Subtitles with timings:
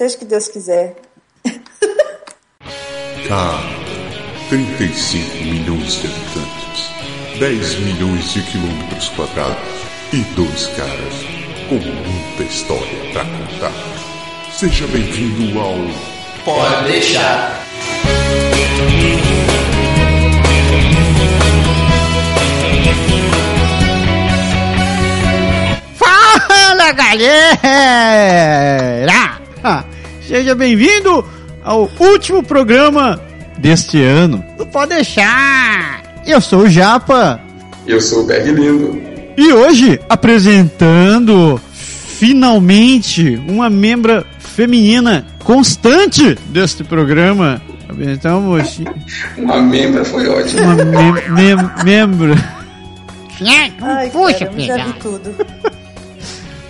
[0.00, 0.96] Seja o que Deus quiser.
[3.30, 3.60] Ah,
[4.48, 6.88] 35 milhões de habitantes,
[7.38, 9.58] 10 milhões de quilômetros quadrados
[10.14, 11.14] e dois caras
[11.68, 13.74] com muita história pra contar.
[14.50, 15.76] Seja bem-vindo ao
[16.46, 17.62] Pode deixar.
[25.94, 28.30] Fala galera!
[30.30, 31.24] Seja bem-vindo
[31.64, 33.20] ao último programa
[33.58, 34.44] deste ano.
[34.56, 36.00] Não pode deixar!
[36.24, 37.40] Eu sou o Japa
[37.84, 38.96] Eu sou o Berg Lindo.
[39.36, 47.60] e hoje apresentando finalmente uma membra feminina constante deste programa.
[47.88, 48.80] Apresentamos
[49.36, 50.62] Uma membra foi ótimo.
[50.62, 52.34] uma mem- mem- membro.
[53.82, 54.92] Ai, Puxa, pedal.
[55.00, 55.34] tudo.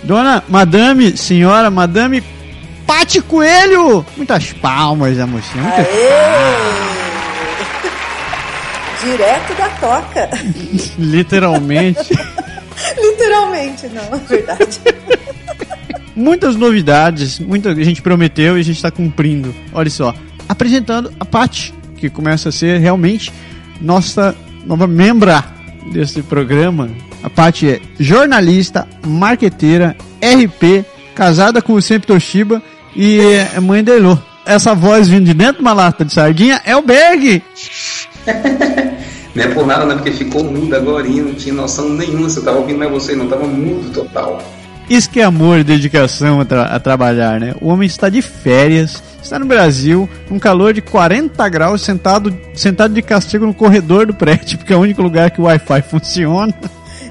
[0.01, 2.23] Dona Madame, senhora Madame
[2.85, 4.05] Pati Coelho!
[4.17, 5.63] Muitas palmas, a mocinha.
[5.63, 7.01] Muitas Aê!
[9.03, 10.29] Direto da toca.
[10.97, 12.13] Literalmente.
[12.97, 14.79] Literalmente, não, é verdade.
[16.15, 19.55] Muitas novidades, muita a gente prometeu e a gente está cumprindo.
[19.73, 20.13] Olha só,
[20.47, 23.31] apresentando a Paty, que começa a ser realmente
[23.79, 25.43] nossa nova membra
[25.91, 26.89] desse programa.
[27.23, 32.61] A Paty é jornalista, marqueteira, RP, casada com o Sempre Toshiba
[32.95, 33.19] e
[33.55, 34.17] é mãe da Elô.
[34.45, 37.43] Essa voz vindo de dentro de uma lata de sardinha é o Berg!
[39.33, 39.95] Não é por nada, né?
[39.95, 43.15] Porque ficou mudo agora e não tinha noção nenhuma se eu tava ouvindo, mas você
[43.15, 44.43] não tava mudo total.
[44.89, 47.55] Isso que é amor e dedicação a, tra- a trabalhar, né?
[47.61, 52.93] O homem está de férias, está no Brasil, um calor de 40 graus, sentado, sentado
[52.93, 56.53] de castigo no corredor do prédio, porque é o único lugar que o Wi-Fi funciona.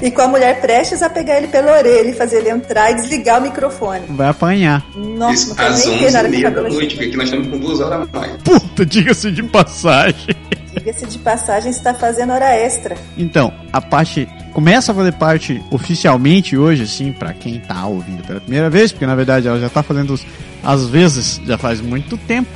[0.02, 2.94] E com a mulher prestes a pegar ele pela orelha e fazer ele entrar e
[2.94, 4.06] desligar o microfone.
[4.10, 4.84] Vai apanhar.
[4.96, 6.94] Nossa, Isso não quero nem ver 11 na hora que o meia da cabelo noite,
[6.94, 8.32] porque aqui nós estamos com duas horas a mais.
[8.42, 10.34] Puta, diga-se de passagem.
[10.72, 12.96] Diga-se de passagem, está fazendo hora extra.
[13.18, 18.40] Então, a parte começa a fazer parte oficialmente hoje, assim, pra quem tá ouvindo pela
[18.40, 20.24] primeira vez, porque na verdade ela já tá fazendo os-
[20.64, 22.48] às vezes já faz muito tempo.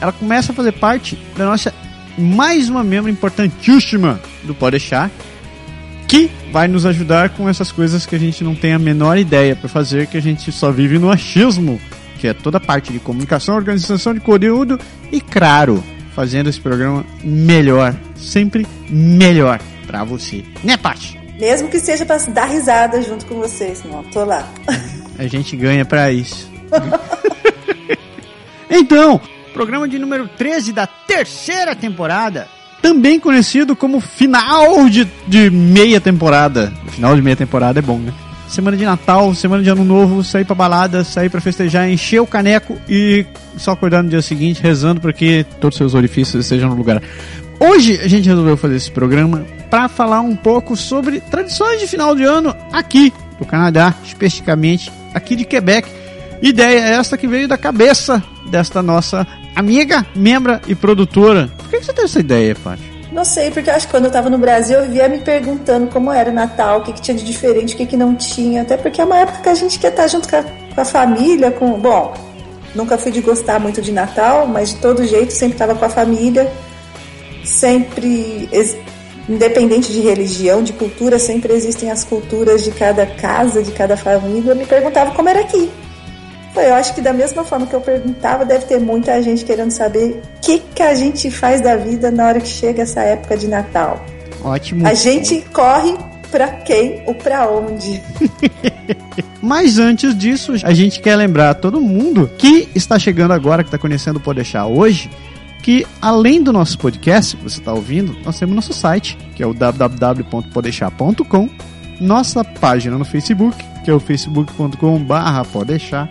[0.00, 1.74] Ela começa a fazer parte da nossa
[2.16, 5.10] mais uma membro importantíssima do Pode Deixar,
[6.08, 9.54] que vai nos ajudar com essas coisas que a gente não tem a menor ideia
[9.54, 11.78] pra fazer, que a gente só vive no achismo,
[12.18, 14.80] que é toda a parte de comunicação, organização de conteúdo
[15.12, 20.42] e, claro, fazendo esse programa melhor, sempre melhor pra você.
[20.64, 21.20] Né, Paty?
[21.38, 23.84] Mesmo que seja pra dar risada junto com vocês.
[23.84, 24.48] Não, tô lá.
[25.18, 26.50] A gente ganha pra isso.
[28.68, 29.20] então,
[29.52, 32.48] programa de número 13 da terceira temporada,
[32.88, 36.72] também conhecido como final de, de meia temporada.
[36.88, 38.14] Final de meia temporada é bom, né?
[38.48, 42.26] Semana de Natal, semana de Ano Novo, sair pra balada, sair pra festejar, encher o
[42.26, 43.26] caneco e
[43.58, 47.02] só acordar no dia seguinte rezando para que todos os seus orifícios estejam no lugar.
[47.60, 52.16] Hoje a gente resolveu fazer esse programa para falar um pouco sobre tradições de final
[52.16, 55.86] de ano aqui do Canadá, especificamente aqui de Quebec.
[56.40, 59.26] Ideia esta que veio da cabeça desta nossa
[59.58, 61.50] amiga, membra e produtora.
[61.58, 62.98] Por que que você teve essa ideia, Paty?
[63.10, 66.12] Não sei, porque acho que quando eu tava no Brasil eu vivia me perguntando como
[66.12, 68.62] era o Natal, o que, que tinha de diferente, o que, que não tinha.
[68.62, 70.84] Até porque é uma época que a gente quer estar junto com a, com a
[70.84, 71.72] família, com.
[71.80, 72.14] Bom,
[72.74, 75.88] nunca fui de gostar muito de Natal, mas de todo jeito sempre estava com a
[75.88, 76.50] família.
[77.42, 78.48] Sempre.
[79.28, 84.52] Independente de religião, de cultura, sempre existem as culturas de cada casa, de cada família.
[84.52, 85.70] Eu me perguntava como era aqui.
[86.60, 90.20] Eu acho que da mesma forma que eu perguntava, deve ter muita gente querendo saber
[90.36, 93.48] o que, que a gente faz da vida na hora que chega essa época de
[93.48, 94.04] Natal.
[94.42, 94.86] Ótimo.
[94.86, 95.96] A gente corre
[96.30, 98.02] pra quem ou pra onde?
[99.40, 103.68] Mas antes disso, a gente quer lembrar a todo mundo que está chegando agora, que
[103.68, 105.08] está conhecendo o Pode Deixar hoje,
[105.62, 109.46] que além do nosso podcast, que você está ouvindo, nós temos nosso site, que é
[109.46, 111.48] o www.podeixar.com,
[112.00, 115.14] nossa página no Facebook, que é o facebook.com.br
[115.52, 116.08] podeixar,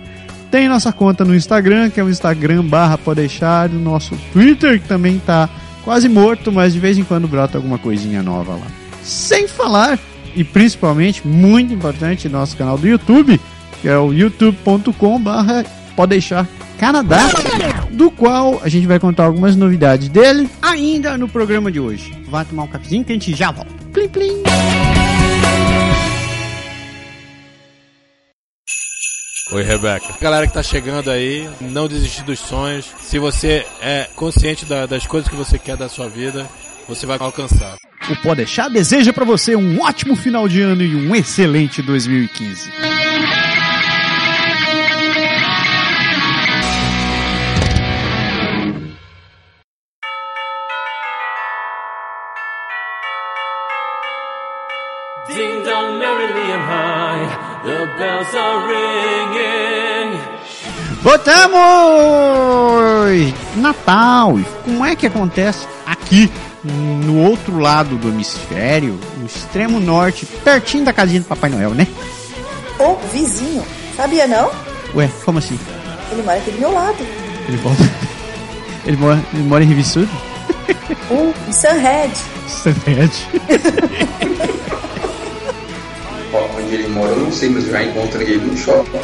[0.51, 4.87] tem nossa conta no Instagram, que é o Instagram barra podeixar, o nosso Twitter, que
[4.87, 5.49] também está
[5.83, 8.67] quase morto, mas de vez em quando brota alguma coisinha nova lá.
[9.03, 9.97] Sem falar,
[10.35, 13.39] e principalmente, muito importante, nosso canal do YouTube,
[13.81, 15.65] que é o youtube.com barra
[16.77, 17.17] Canadá,
[17.91, 22.13] do qual a gente vai contar algumas novidades dele ainda no programa de hoje.
[22.29, 23.73] Vai tomar um cafezinho que a gente já volta.
[23.91, 24.43] Plim, plim.
[29.57, 30.13] Oi, Rebeca.
[30.21, 32.85] Galera que tá chegando aí, não desistir dos sonhos.
[33.01, 36.45] Se você é consciente da, das coisas que você quer da sua vida,
[36.87, 37.75] você vai alcançar.
[38.07, 42.69] O Podeixar deseja para você um ótimo final de ano e um excelente 2015.
[55.27, 57.01] Ding dong merrily I'm hum.
[57.01, 57.06] home.
[61.03, 61.57] Voltamos!
[63.57, 64.39] Natal!
[64.63, 66.31] Como é que acontece aqui,
[66.63, 71.85] no outro lado do hemisfério, no extremo norte, pertinho da casinha do Papai Noel, né?
[72.79, 73.65] O vizinho.
[73.97, 74.49] Sabia não?
[74.95, 75.59] Ué, como assim?
[76.11, 77.05] Ele mora aqui do meu lado.
[77.49, 77.75] Ele mora,
[78.87, 80.09] ele mora, ele mora em Rivissudo?
[81.11, 82.13] Um em Sunhead.
[82.47, 83.11] Sunhead.
[86.67, 88.99] Onde ele mora eu não sei, mas eu já encontrei ele no shopping.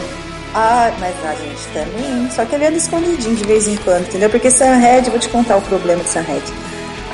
[0.54, 2.30] Ah, mas a gente também.
[2.30, 4.30] Só que ele anda escondidinho de vez em quando, entendeu?
[4.30, 6.44] Porque Sunhead, vou te contar o problema de Sunhead.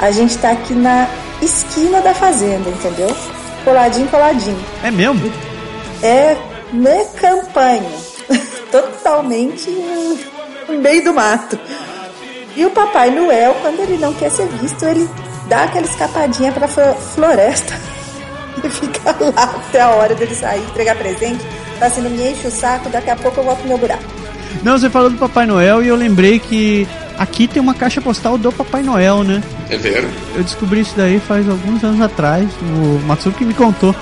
[0.01, 1.07] A gente tá aqui na
[1.42, 3.16] esquina da fazenda, entendeu?
[3.63, 4.60] Coladinho, coladinho.
[4.84, 5.31] É mesmo?
[6.01, 6.36] É
[6.74, 7.90] na campanha.
[8.72, 9.69] Totalmente
[10.68, 11.57] no meio do mato.
[12.56, 15.07] E o Papai Noel, quando ele não quer ser visto, ele
[15.48, 17.74] dá aquela escapadinha pra flo- floresta.
[18.57, 21.44] E fica lá até a hora dele sair, entregar presente.
[21.80, 24.04] Tá assim, não me enche o saco, daqui a pouco eu volto pro meu buraco.
[24.63, 26.88] Não, você falou do Papai Noel e eu lembrei que
[27.18, 29.42] aqui tem uma caixa postal do Papai Noel, né?
[29.69, 30.10] É vero?
[30.36, 32.50] Eu descobri isso daí faz alguns anos atrás.
[32.62, 33.96] O Matsuki me contou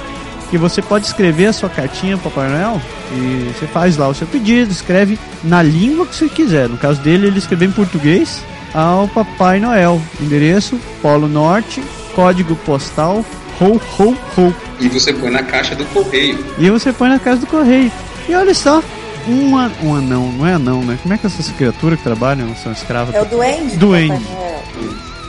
[0.50, 4.14] que você pode escrever a sua cartinha pro Papai Noel e você faz lá o
[4.14, 6.70] seu pedido, escreve na língua que você quiser.
[6.70, 8.44] No caso dele, ele escreveu em português
[8.74, 10.02] ao Papai Noel.
[10.20, 11.84] Endereço: Polo Norte,
[12.16, 13.24] código postal
[13.62, 14.54] ho ho ho.
[14.80, 16.46] E você põe na caixa do correio.
[16.58, 17.92] E você põe na casa do correio.
[18.30, 18.82] E olha só,
[19.28, 20.98] um, an- um anão, não é anão, né?
[21.02, 23.16] Como é que essas criaturas que trabalham são escravas?
[23.16, 23.76] É o duende?
[23.78, 24.24] Duende.
[24.30, 24.64] Noel.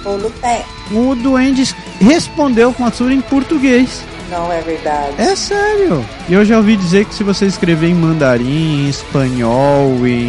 [0.04, 0.62] O Lupin.
[0.92, 4.02] O duende respondeu com a Matsuri em português.
[4.30, 5.14] Não é verdade.
[5.16, 6.04] É sério.
[6.28, 10.28] E eu já ouvi dizer que se você escrever em mandarim, em espanhol, em,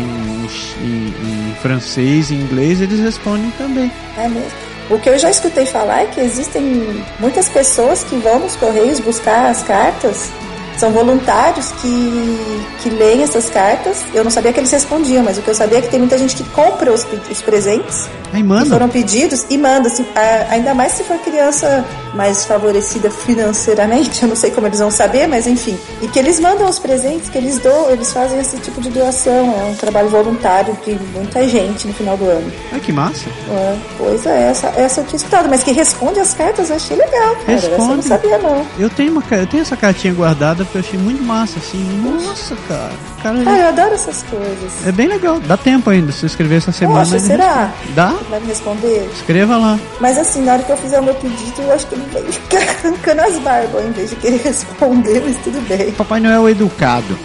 [0.82, 1.14] em-
[1.52, 3.92] em francês, em inglês, eles respondem também.
[4.18, 4.69] É mesmo.
[4.90, 9.00] O que eu já escutei falar é que existem muitas pessoas que vão nos correios
[9.00, 10.32] buscar as cartas.
[10.80, 12.40] São voluntários que,
[12.82, 13.98] que leem essas cartas.
[14.14, 16.18] Eu não sabia que eles respondiam, mas o que eu sabia é que tem muita
[16.18, 18.66] gente que compra os, os presentes Aí que manda.
[18.68, 21.84] foram pedidos e manda, assim, a- ainda mais se for criança
[22.14, 25.78] mais favorecida financeiramente, eu não sei como eles vão saber, mas enfim.
[26.02, 29.34] E que eles mandam os presentes, que eles doam, eles fazem esse tipo de doação.
[29.62, 32.52] É um trabalho voluntário de muita gente no final do ano.
[32.72, 33.26] Ai, que massa.
[33.52, 36.96] É, pois é, essa, essa eu tinha escutado, mas que responde as cartas eu achei
[36.96, 37.54] legal, cara.
[37.58, 38.08] Essa eu não Responde.
[38.08, 38.66] sabia, não.
[38.78, 41.84] Eu tenho, uma, eu tenho essa cartinha guardada porque eu achei muito massa, assim.
[42.04, 42.92] Nossa, cara.
[43.24, 44.86] cara Ah, eu adoro essas coisas.
[44.88, 45.40] é bem legal.
[45.40, 47.00] Dá tempo ainda se eu escrever essa semana.
[47.00, 47.66] Poxa, ele será?
[47.66, 47.94] responde.
[47.96, 48.16] Dá?
[48.30, 49.10] Vai me responder?
[49.14, 49.80] Escreva lá.
[50.00, 52.22] Mas assim, na hora que eu fizer o meu pedido, eu acho que ele vai
[52.32, 55.92] ficar arrancando as barbas, em vez de querer responder, mas tudo bem.
[55.94, 57.18] Papai Noel é educado.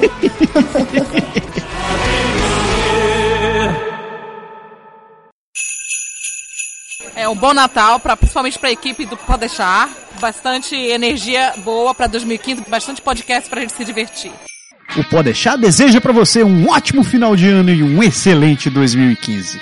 [7.28, 9.90] Um bom Natal, pra, principalmente para a equipe do Pode Deixar.
[10.20, 14.32] Bastante energia boa para 2015, bastante podcast pra gente se divertir.
[14.96, 19.58] O Pode Deixar deseja pra você um ótimo final de ano e um excelente 2015.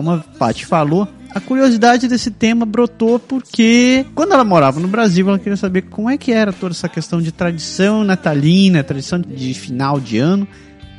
[0.00, 5.28] Como a Paty falou, a curiosidade desse tema brotou porque quando ela morava no Brasil,
[5.28, 9.52] ela queria saber como é que era toda essa questão de tradição natalina, tradição de
[9.52, 10.48] final de ano,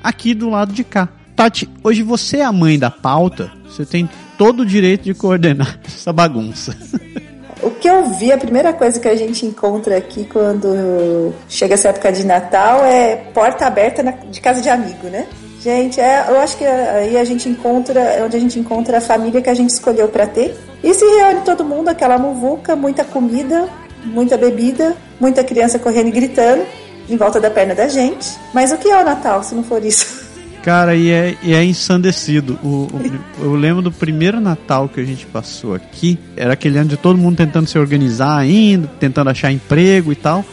[0.03, 1.09] aqui do lado de cá.
[1.35, 5.79] Tati, hoje você é a mãe da pauta, você tem todo o direito de coordenar
[5.83, 6.77] essa bagunça.
[7.63, 11.89] O que eu vi, a primeira coisa que a gente encontra aqui quando chega essa
[11.89, 15.25] época de Natal é porta aberta de casa de amigo, né?
[15.63, 19.01] Gente, é, eu acho que aí a gente encontra, é onde a gente encontra a
[19.01, 20.57] família que a gente escolheu pra ter.
[20.83, 23.69] E se reúne todo mundo, aquela muvuca, muita comida,
[24.03, 26.63] muita bebida, muita criança correndo e gritando
[27.07, 28.27] em volta da perna da gente.
[28.51, 30.31] Mas o que é o Natal, se não for isso?
[30.63, 32.57] Cara, e é, e é ensandecido.
[32.63, 36.17] O, o eu lembro do primeiro Natal que a gente passou aqui.
[36.35, 40.43] Era aquele ano de todo mundo tentando se organizar ainda, tentando achar emprego e tal.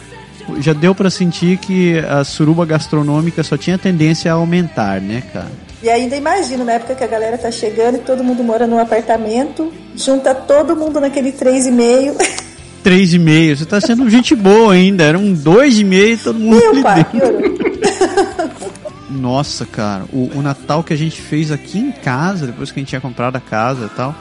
[0.60, 5.50] Já deu pra sentir que a suruba gastronômica só tinha tendência a aumentar, né, cara?
[5.82, 8.78] E ainda imagino, na época que a galera tá chegando e todo mundo mora num
[8.78, 12.16] apartamento, junta todo mundo naquele 3,5.
[12.82, 15.04] Três e meio, você tá sendo gente boa ainda.
[15.04, 17.06] Era um dois e meio, todo mundo Meu pai.
[19.10, 22.80] Nossa, cara, o, o Natal que a gente fez aqui em casa, depois que a
[22.80, 24.14] gente tinha comprado a casa e tal,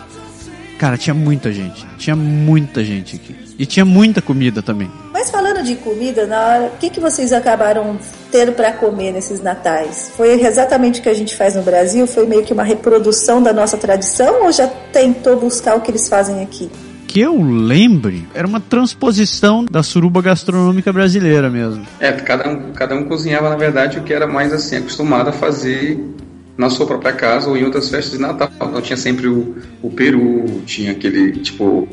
[0.78, 1.86] cara, tinha muita gente.
[1.98, 3.36] Tinha muita gente aqui.
[3.60, 4.90] E tinha muita comida também.
[5.58, 7.98] Falando de comida, na hora, o que, que vocês acabaram
[8.32, 10.12] ter para comer nesses natais?
[10.16, 12.06] Foi exatamente o que a gente faz no Brasil?
[12.06, 16.08] Foi meio que uma reprodução da nossa tradição ou já tentou buscar o que eles
[16.08, 16.70] fazem aqui?
[17.08, 21.88] Que eu lembre, era uma transposição da suruba gastronômica brasileira mesmo.
[22.00, 25.34] É, cada um, cada um cozinhava, na verdade, o que era mais assim, acostumado a
[25.34, 26.00] fazer
[26.56, 28.52] na sua própria casa ou em outras festas de Natal.
[28.62, 31.88] Então tinha sempre o, o peru, tinha aquele, tipo,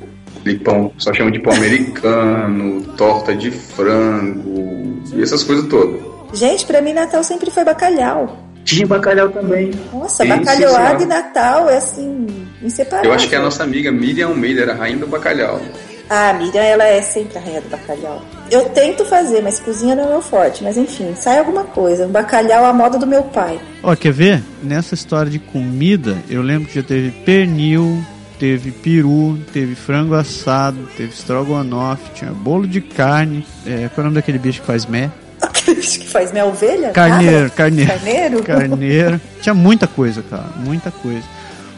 [0.45, 6.01] aquele pão, só chama de pão americano, torta de frango, e essas coisas todas.
[6.35, 8.39] Gente, pra mim Natal sempre foi bacalhau.
[8.65, 9.71] Tinha bacalhau também.
[9.93, 12.27] Nossa, Sim, bacalhauada sim, e Natal é assim,
[12.63, 13.11] inseparável.
[13.11, 15.61] Eu acho que é a nossa amiga Miriam Almeida era a rainha do bacalhau.
[16.09, 18.23] Ah, a Miriam, ela é sempre a rainha do bacalhau.
[18.51, 20.65] Eu tento fazer, mas cozinha não é meu forte.
[20.65, 22.07] Mas enfim, sai alguma coisa.
[22.07, 23.61] Um bacalhau à moda do meu pai.
[23.83, 24.43] Ó, quer ver?
[24.63, 28.03] Nessa história de comida, eu lembro que já teve pernil,
[28.38, 33.45] teve peru, teve frango assado, teve estrogonofe, tinha bolo de carne.
[33.67, 35.11] É, qual é o nome daquele bicho que faz mé?
[35.41, 36.91] Aquele bicho que faz minha ovelha?
[36.91, 37.91] Carneiro, carneiro.
[37.93, 38.43] Carneiro?
[38.45, 39.21] Carneiro.
[39.43, 40.47] Tinha muita coisa, cara.
[40.57, 41.23] Muita coisa.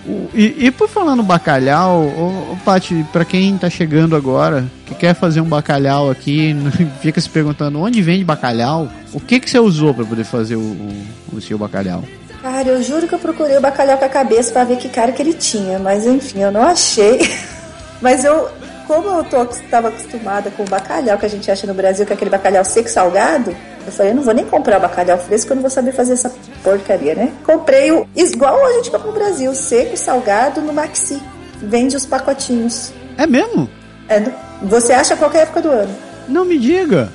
[0.06, 4.64] O- e, e por falar no bacalhau, ô, ô Paty, pra quem tá chegando agora,
[4.86, 6.54] que quer fazer um bacalhau aqui,
[7.02, 10.60] fica se perguntando onde vende bacalhau, o que que você usou pra poder fazer o,
[10.60, 12.04] o, o seu bacalhau?
[12.46, 15.10] Cara, eu juro que eu procurei o bacalhau com a cabeça pra ver que cara
[15.10, 17.18] que ele tinha, mas enfim, eu não achei.
[18.00, 18.48] Mas eu,
[18.86, 22.12] como eu tô, tava acostumada com o bacalhau que a gente acha no Brasil, que
[22.12, 25.18] é aquele bacalhau seco e salgado, eu falei, eu não vou nem comprar o bacalhau
[25.18, 26.30] fresco, eu não vou saber fazer essa
[26.62, 27.32] porcaria, né?
[27.42, 31.20] Comprei o igual a gente compra no Brasil, seco, salgado, no Maxi.
[31.60, 32.92] Vende os pacotinhos.
[33.16, 33.68] É mesmo?
[34.10, 34.22] É,
[34.62, 35.94] você acha a qualquer época do ano.
[36.28, 37.10] Não me diga.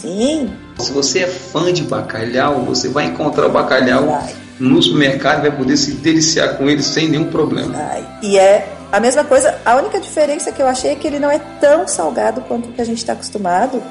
[0.00, 4.41] Sim, Se você é fã de bacalhau, você vai encontrar o bacalhau vai.
[4.62, 7.74] No supermercado vai poder se deliciar com ele sem nenhum problema.
[7.76, 11.18] Ai, E é a mesma coisa, a única diferença que eu achei é que ele
[11.18, 13.82] não é tão salgado quanto o que a gente está acostumado.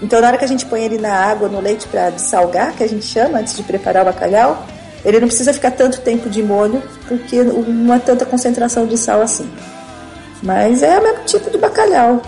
[0.00, 2.82] Então, na hora que a gente põe ele na água, no leite para salgar, que
[2.82, 4.66] a gente chama antes de preparar o bacalhau,
[5.04, 9.20] ele não precisa ficar tanto tempo de molho, porque não é tanta concentração de sal
[9.20, 9.48] assim.
[10.42, 12.22] Mas é o mesmo tipo de bacalhau.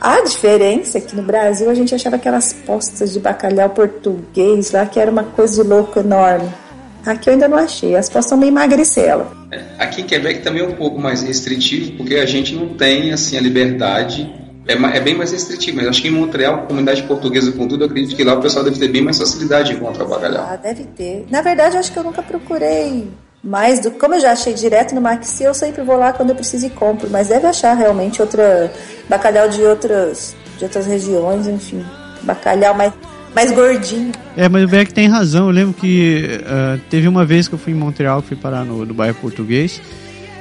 [0.00, 4.86] A diferença é que no Brasil a gente achava aquelas postas de bacalhau português lá,
[4.86, 6.63] que era uma coisa de louco enorme.
[7.04, 9.30] Aqui eu ainda não achei, as postas são meio magricela.
[9.78, 13.36] Aqui em Quebec também é um pouco mais restritivo, porque a gente não tem assim
[13.36, 14.32] a liberdade.
[14.66, 17.86] É, é bem mais restritivo, mas acho que em Montreal, comunidade portuguesa com tudo, eu
[17.86, 20.48] acredito que lá o pessoal deve ter bem mais facilidade de encontrar bacalhau.
[20.50, 21.26] Ah, deve ter.
[21.30, 23.06] Na verdade, eu acho que eu nunca procurei
[23.42, 23.90] mais do.
[23.90, 26.70] Como eu já achei direto no Maxi, eu sempre vou lá quando eu preciso e
[26.70, 27.10] compro.
[27.10, 28.72] Mas deve achar realmente outra.
[29.06, 30.34] bacalhau de outras.
[30.56, 31.84] de outras regiões, enfim.
[32.22, 32.94] Bacalhau mais,
[33.34, 34.12] mais gordinho.
[34.36, 35.46] É, mas o Beck tem razão.
[35.46, 38.64] Eu lembro que ah, teve uma vez que eu fui em Montreal, que fui parar
[38.64, 39.80] no, no bairro português,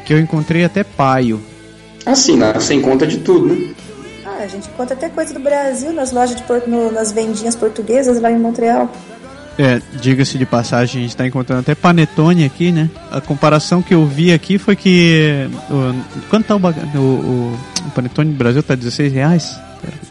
[0.06, 1.42] que eu encontrei até paio.
[2.06, 3.74] Assim, lá você encontra de tudo, né?
[4.26, 8.20] Ah, a gente encontra até coisa do Brasil nas lojas de no- nas vendinhas portuguesas
[8.22, 8.92] lá em Montreal.
[9.58, 12.90] É, diga-se de passagem, a gente tá encontrando até panetone aqui, né?
[13.12, 15.48] A comparação que eu vi aqui foi que.
[15.70, 18.64] o- quanto tá o, o, o, o panetone no Brasil?
[18.64, 19.56] Tá 16 reais?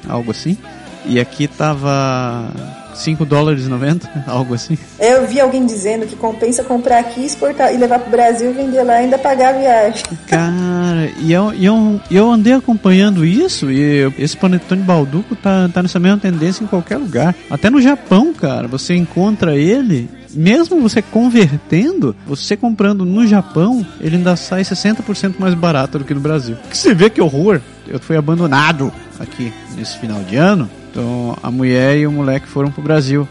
[0.09, 0.57] Algo assim.
[1.05, 2.49] E aqui tava
[2.95, 4.77] 5 dólares e 90, algo assim.
[5.01, 8.95] Eu vi alguém dizendo que compensa comprar aqui, exportar e levar pro Brasil, vender lá
[9.01, 10.03] e ainda pagar a viagem.
[10.29, 15.35] Cara, e eu, e eu, e eu andei acompanhando isso e eu- esse panetone balduco
[15.35, 17.35] tá, tá nessa mesma tendência em qualquer lugar.
[17.51, 24.17] Até no Japão, cara, você encontra ele, mesmo você convertendo, você comprando no Japão, ele
[24.17, 26.57] ainda sai 60% mais barato do que no Brasil.
[26.71, 27.61] Que você vê que horror!
[27.89, 32.71] Eu fui abandonado aqui nesse final de ano, então a mulher e o moleque foram
[32.71, 33.27] pro Brasil.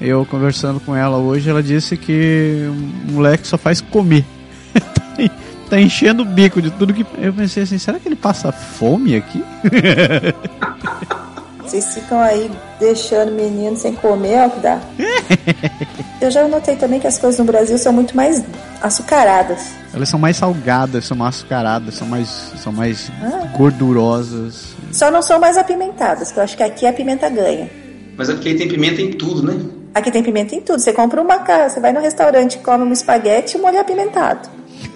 [0.00, 2.64] Eu conversando com ela hoje, ela disse que
[3.08, 4.24] o moleque só faz comer
[5.70, 7.06] tá enchendo o bico de tudo que.
[7.18, 9.44] Eu pensei assim, será que ele passa fome aqui?
[11.64, 14.80] Vocês ficam aí deixando o menino sem comer, é o que dá.
[16.20, 18.42] Eu já notei também que as coisas no Brasil são muito mais
[18.80, 19.72] açucaradas.
[19.92, 22.28] Elas são mais salgadas, são mais açucaradas, são mais,
[22.62, 23.46] são mais Ah.
[23.56, 24.74] gordurosas.
[24.92, 27.68] Só não são mais apimentadas, que eu acho que aqui a pimenta ganha.
[28.16, 29.58] Mas é porque aí tem pimenta em tudo, né?
[29.94, 30.78] Aqui tem pimenta em tudo.
[30.80, 34.48] Você compra uma casa, você vai no restaurante, come um espaguete e um molho apimentado.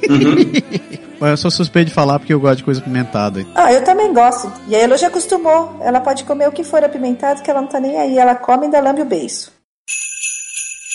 [0.09, 0.19] Mas
[1.21, 3.45] eu sou suspeito de falar porque eu gosto de coisa apimentada.
[3.55, 4.53] Ah, eu também gosto.
[4.69, 5.79] E a Elo já acostumou.
[5.81, 8.19] Ela pode comer o que for apimentado, que ela não tá nem aí.
[8.19, 9.53] Ela come e ainda lambe o beiço.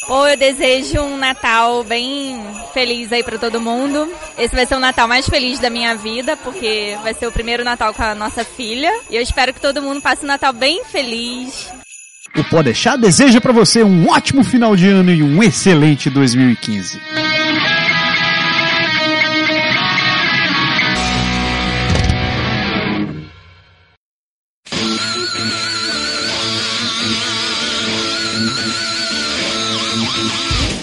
[0.08, 2.42] Ou eu desejo um Natal bem
[2.74, 4.08] feliz aí pra todo mundo.
[4.38, 7.64] Esse vai ser o Natal mais feliz da minha vida, porque vai ser o primeiro
[7.64, 8.92] Natal com a nossa filha.
[9.10, 11.70] E eu espero que todo mundo passe um Natal bem feliz.
[12.36, 17.00] O Podeixar deseja pra você um ótimo final de ano e um excelente 2015.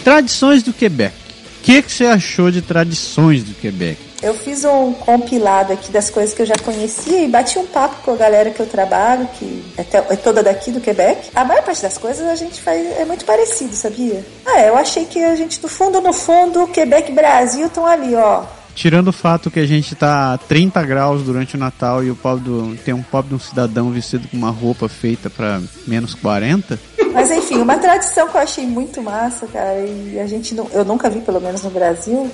[0.05, 1.15] Tradições do Quebec.
[1.61, 3.99] O que, que você achou de tradições do Quebec?
[4.23, 7.97] Eu fiz um compilado aqui das coisas que eu já conhecia e bati um papo
[8.03, 11.31] com a galera que eu trabalho, que é, é toda daqui do Quebec.
[11.35, 14.25] A maior parte das coisas a gente faz é muito parecido, sabia?
[14.47, 18.15] Ah, eu achei que a gente, no fundo, no fundo, Quebec e Brasil estão ali,
[18.15, 18.45] ó.
[18.75, 22.17] Tirando o fato que a gente tá a 30 graus durante o Natal e o
[22.17, 26.15] pobre do, tem um pobre de um cidadão vestido com uma roupa feita pra menos
[26.15, 26.79] 40,
[27.13, 30.85] Mas enfim, uma tradição que eu achei muito massa, cara, e a gente não, eu
[30.85, 32.31] nunca vi, pelo menos no Brasil,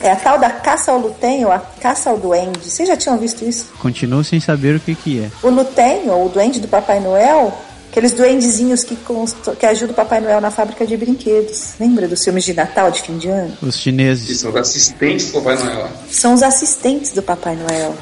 [0.00, 2.58] é a tal da caça ao Lutem ou a caça ao duende.
[2.68, 3.72] Vocês já tinham visto isso?
[3.78, 5.30] continuo sem saber o que que é.
[5.42, 7.56] O Lutem, ou o duende do Papai Noel,
[7.96, 11.72] aqueles duendezinhos que, const- que ajudam o Papai Noel na fábrica de brinquedos.
[11.80, 13.56] Lembra dos filmes de Natal, de fim de ano?
[13.62, 14.28] Os chineses.
[14.28, 15.88] Isso, os assistentes do Papai Noel.
[16.10, 17.94] São os assistentes do Papai Noel.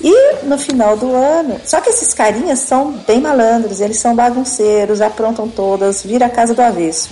[0.00, 1.60] E no final do ano.
[1.64, 6.54] Só que esses carinhas são bem malandros, eles são bagunceiros, aprontam todas, vira a casa
[6.54, 7.10] do avesso.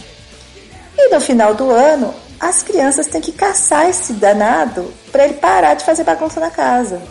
[0.97, 5.75] E no final do ano, as crianças têm que caçar esse danado para ele parar
[5.75, 7.03] de fazer bagunça na casa.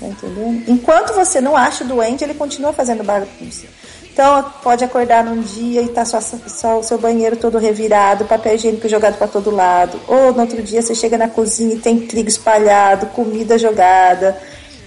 [0.00, 0.64] Tá entendendo?
[0.66, 3.66] Enquanto você não acha doente, ele continua fazendo bagunça.
[4.12, 8.54] Então, pode acordar num dia e tá só, só o seu banheiro todo revirado, papel
[8.54, 10.00] higiênico jogado para todo lado.
[10.08, 14.36] Ou no outro dia você chega na cozinha e tem trigo espalhado, comida jogada,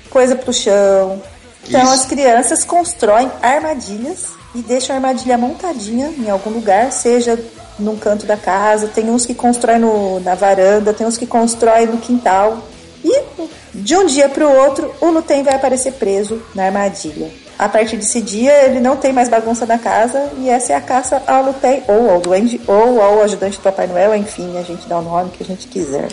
[0.09, 1.21] coisa pro chão.
[1.67, 1.93] Então, Isso.
[1.93, 7.39] as crianças constroem armadilhas e deixam a armadilha montadinha em algum lugar, seja
[7.79, 11.87] num canto da casa, tem uns que constroem no, na varanda, tem uns que constroem
[11.87, 12.57] no quintal.
[13.03, 13.23] E
[13.73, 17.29] de um dia para o outro, o Lutem vai aparecer preso na armadilha.
[17.57, 20.81] A partir desse dia, ele não tem mais bagunça na casa e essa é a
[20.81, 24.87] caça ao Lutem, ou ao Duende, ou ao ajudante do Papai Noel, enfim, a gente
[24.87, 26.07] dá o nome que a gente quiser.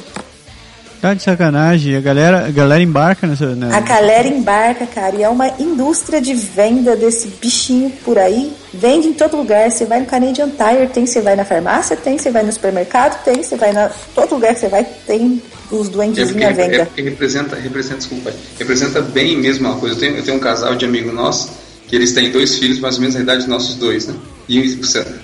[1.01, 3.55] Tá de sacanagem, a galera, a galera embarca nessa.
[3.55, 3.75] né?
[3.75, 8.53] A galera embarca, cara, e é uma indústria de venda desse bichinho por aí.
[8.75, 9.71] Vende em todo lugar.
[9.71, 11.07] Você vai no Canadian Tire, tem.
[11.07, 12.19] Você vai na farmácia, tem.
[12.19, 13.43] Você vai no supermercado, tem.
[13.43, 13.91] Você vai na.
[14.15, 16.87] Todo lugar que você vai, tem os É duendezinhos porque, à é venda.
[16.87, 19.95] porque representa, representa, desculpa, representa bem mesmo uma coisa.
[19.95, 21.49] Eu tenho, eu tenho um casal de amigo nosso
[21.89, 24.15] que eles têm dois filhos, mais ou menos a idade dos nossos dois, né?
[24.49, 24.79] E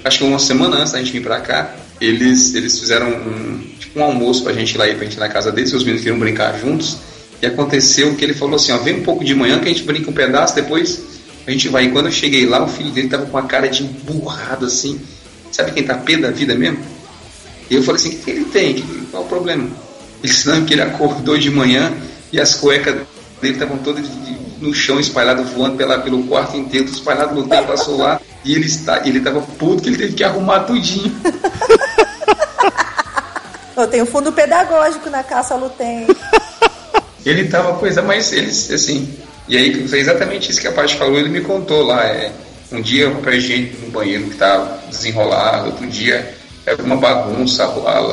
[0.05, 3.61] acho que uma semana antes da gente vir pra cá, eles, eles fizeram um,
[3.97, 6.03] um almoço pra gente ir lá ir pra gente ir na casa deles, seus meninos
[6.03, 6.99] queriam brincar juntos.
[7.41, 9.83] E aconteceu que ele falou assim: ó, vem um pouco de manhã que a gente
[9.83, 11.03] brinca um pedaço, depois
[11.47, 11.85] a gente vai.
[11.87, 15.01] E quando eu cheguei lá, o filho dele tava com a cara de emburrado assim.
[15.53, 16.79] Sabe quem tá pé da vida mesmo?
[17.71, 18.75] E eu falei assim: o que, ele tem?
[18.75, 19.65] Que- Qual o problema?
[20.23, 21.93] Ele disse que ele acordou de manhã
[22.33, 22.95] e as cuecas
[23.41, 24.05] dele estavam todas
[24.61, 28.21] no chão, espalhado, voando pela, pelo quarto inteiro, espalhado no tempo, passou lá.
[28.45, 31.15] E ele, está, ele tava puto que ele teve que arrumar tudinho.
[33.77, 36.07] Eu tenho fundo pedagógico na caça Lutem.
[37.25, 39.13] Ele tava coisa, mas eles, assim.
[39.49, 42.05] E aí foi exatamente isso que a Paty falou, ele me contou lá.
[42.05, 42.31] É,
[42.71, 43.41] um dia o papel
[43.83, 46.35] no banheiro que tá desenrolado, outro dia
[46.65, 47.65] é uma bagunça,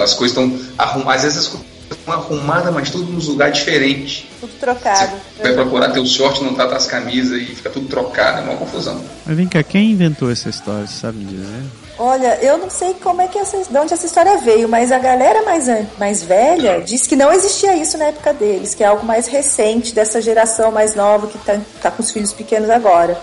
[0.01, 1.59] as coisas estão arrumadas, às vezes
[2.07, 4.25] arrumadas, mas tudo nos lugares diferentes.
[4.39, 5.13] Tudo trocado.
[5.35, 8.57] Você vai procurar teu short, não tá as camisas e fica tudo trocado, é uma
[8.57, 9.01] confusão.
[9.25, 10.87] Mas vem cá, quem inventou essa história?
[10.87, 11.63] Você sabe dizer?
[11.97, 14.97] Olha, eu não sei como é que essa, de onde essa história veio, mas a
[14.97, 15.67] galera mais,
[15.99, 19.93] mais velha diz que não existia isso na época deles, que é algo mais recente
[19.93, 23.19] dessa geração mais nova que tá, tá com os filhos pequenos agora.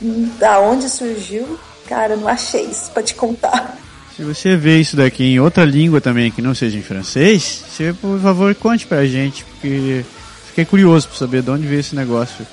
[0.00, 3.76] Hum, Da onde surgiu, cara, eu não achei isso pra te contar.
[4.16, 7.92] Se você vê isso daqui em outra língua também que não seja em francês, você,
[7.92, 10.02] por favor, conte pra gente, porque
[10.46, 12.46] fiquei curioso pra saber de onde veio esse negócio.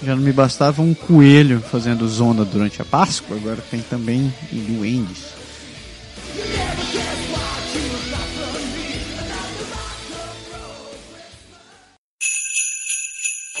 [0.00, 5.41] Já não me bastava um coelho fazendo zona durante a Páscoa, agora tem também duendes.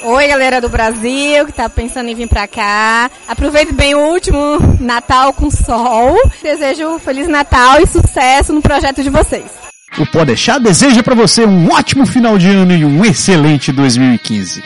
[0.04, 3.08] Oi, galera do Brasil que tá pensando em vir pra cá.
[3.28, 6.16] Aproveite bem o último Natal com sol.
[6.42, 9.44] Desejo um Feliz Natal e sucesso no projeto de vocês.
[9.98, 14.62] O Podeixar deseja pra você um ótimo final de ano e um excelente 2015.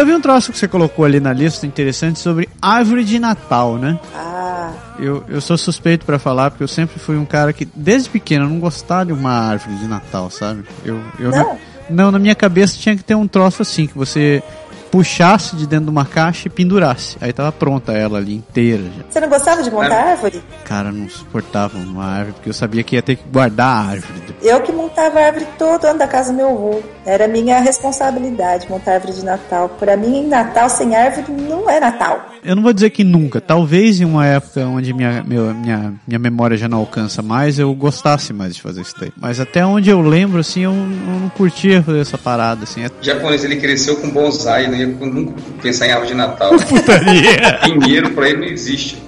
[0.00, 3.76] Eu vi um troço que você colocou ali na lista interessante sobre árvore de Natal,
[3.76, 3.98] né?
[4.14, 8.08] Ah, Eu, eu sou suspeito pra falar porque eu sempre fui um cara que desde
[8.08, 10.64] pequeno não gostava de uma árvore de Natal, sabe?
[10.86, 11.58] Eu, eu Não?
[11.90, 14.42] não, na minha cabeça tinha que ter um troço assim que você
[14.90, 17.16] puxasse de dentro de uma caixa e pendurasse.
[17.20, 19.04] Aí tava pronta ela ali inteira já.
[19.08, 20.42] você não gostava de montar árvore?
[20.64, 24.20] Cara, não suportava uma árvore porque eu sabia que ia ter que guardar a árvore
[24.26, 24.50] depois.
[24.50, 26.82] Eu que montava a árvore todo ano da casa do meu avô.
[27.04, 29.68] Era minha responsabilidade montar a árvore de Natal.
[29.68, 32.29] Para mim, Natal sem árvore não é Natal.
[32.42, 33.40] Eu não vou dizer que nunca.
[33.40, 37.72] Talvez em uma época onde minha, meu, minha, minha memória já não alcança mais, eu
[37.74, 39.12] gostasse mais de fazer isso daí.
[39.20, 42.82] Mas até onde eu lembro, assim, eu, eu não curtia fazer essa parada, assim.
[42.82, 46.56] É O japonês ele cresceu com bonsai, não ia nunca pensar em árvore de Natal.
[46.66, 47.58] putaria.
[47.80, 48.98] Pinheiro pra ele não existe.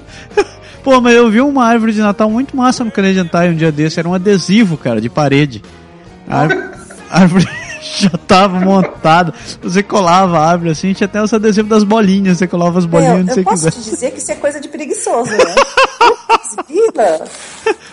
[0.85, 3.99] Pô, mas eu vi uma árvore de Natal muito massa no Canejantai um dia desse.
[4.01, 5.63] Era um adesivo, cara, de parede.
[6.29, 6.49] A
[7.09, 7.47] árvore
[7.99, 9.35] já tava montada.
[9.61, 12.39] Você colava a árvore assim, tinha até os adesivos das bolinhas.
[12.39, 13.71] Você colava as bolinhas Meu, onde eu você posso quiser.
[13.73, 15.55] te dizer que isso é coisa de preguiçoso, né?
[16.69, 17.25] Vida.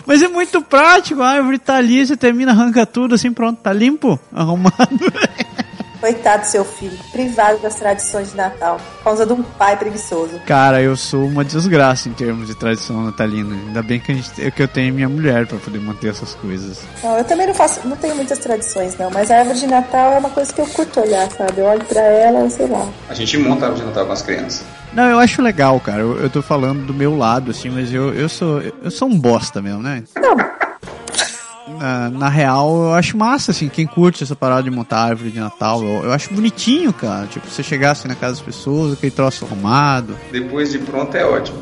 [0.06, 3.72] Mas é muito prático, a árvore tá ali, você termina, arranca tudo assim, pronto, tá
[3.72, 4.76] limpo, arrumado.
[6.00, 10.40] Coitado do seu filho, privado das tradições de Natal, por causa de um pai preguiçoso.
[10.46, 13.54] Cara, eu sou uma desgraça em termos de tradição natalina.
[13.54, 16.80] Ainda bem que, a gente, que eu tenho minha mulher pra poder manter essas coisas.
[17.02, 20.12] Não, eu também não faço, não tenho muitas tradições, não, mas a árvore de Natal
[20.12, 21.60] é uma coisa que eu curto olhar, sabe?
[21.60, 22.88] Eu olho pra ela, sei lá.
[23.08, 24.64] A gente monta a árvore de Natal com as crianças.
[24.92, 26.00] Não, eu acho legal, cara.
[26.00, 29.18] Eu, eu tô falando do meu lado, assim, mas eu, eu sou eu sou um
[29.18, 30.02] bosta mesmo, né?
[30.16, 30.34] Não,
[31.78, 35.38] Na, na real, eu acho massa, assim, quem curte essa parada de montar árvore de
[35.38, 37.26] Natal, eu, eu acho bonitinho, cara.
[37.26, 40.16] Tipo, você chegasse na casa das pessoas, aquele troço arrumado.
[40.30, 41.58] Depois de pronto é ótimo.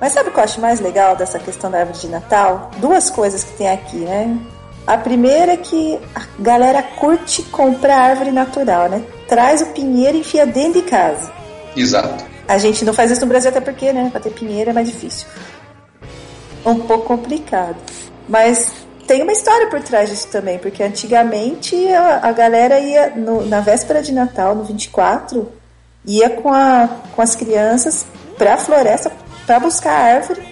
[0.00, 2.70] Mas sabe o que eu acho mais legal dessa questão da árvore de Natal?
[2.78, 4.36] Duas coisas que tem aqui, né?
[4.84, 9.04] A primeira é que a galera curte comprar árvore natural, né?
[9.28, 11.32] Traz o pinheiro e enfia dentro de casa.
[11.76, 12.24] Exato.
[12.48, 14.08] A gente não faz isso no Brasil até porque, né?
[14.10, 15.26] Pra ter pinheiro é mais difícil.
[16.66, 17.76] Um pouco complicado.
[18.28, 18.72] Mas
[19.06, 23.60] tem uma história por trás disso também, porque antigamente a, a galera ia no- na
[23.60, 25.50] véspera de Natal, no 24,
[26.06, 28.04] ia com, a, com as crianças
[28.38, 29.10] pra floresta
[29.46, 30.42] pra buscar a árvore,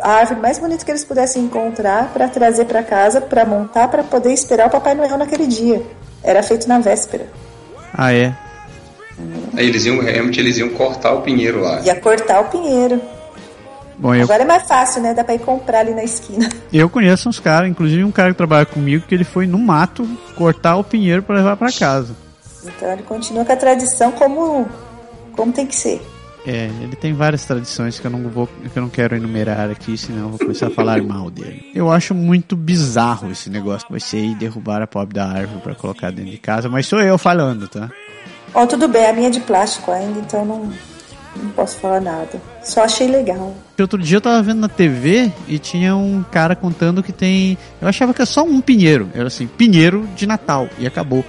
[0.00, 4.02] a árvore mais bonita que eles pudessem encontrar pra trazer pra casa, pra montar, pra
[4.02, 5.82] poder esperar o Papai Noel naquele dia.
[6.22, 7.26] Era feito na véspera.
[7.94, 8.32] Ah, é?
[9.56, 11.80] Aí eles iam, realmente eles iam cortar o pinheiro lá.
[11.80, 13.00] Ia cortar o pinheiro.
[13.98, 15.12] Bom, eu, Agora é mais fácil, né?
[15.12, 16.48] Dá pra ir comprar ali na esquina.
[16.72, 20.08] eu conheço uns caras, inclusive um cara que trabalha comigo, que ele foi no mato
[20.36, 22.14] cortar o pinheiro pra levar pra casa.
[22.64, 24.68] Então ele continua com a tradição como,
[25.34, 26.00] como tem que ser.
[26.46, 29.98] É, ele tem várias tradições que eu não vou, que eu não quero enumerar aqui,
[29.98, 31.70] senão eu vou começar a falar mal dele.
[31.74, 36.10] Eu acho muito bizarro esse negócio você ir derrubar a pobre da árvore pra colocar
[36.10, 37.90] dentro de casa, mas sou eu falando, tá?
[38.54, 40.72] Ó, tudo bem, a minha é de plástico ainda, então não,
[41.42, 42.40] não posso falar nada.
[42.62, 43.56] Só achei legal.
[43.78, 47.56] Outro dia eu tava vendo na TV e tinha um cara contando que tem.
[47.80, 49.08] Eu achava que era só um pinheiro.
[49.14, 50.68] Era assim, pinheiro de Natal.
[50.78, 51.24] E acabou.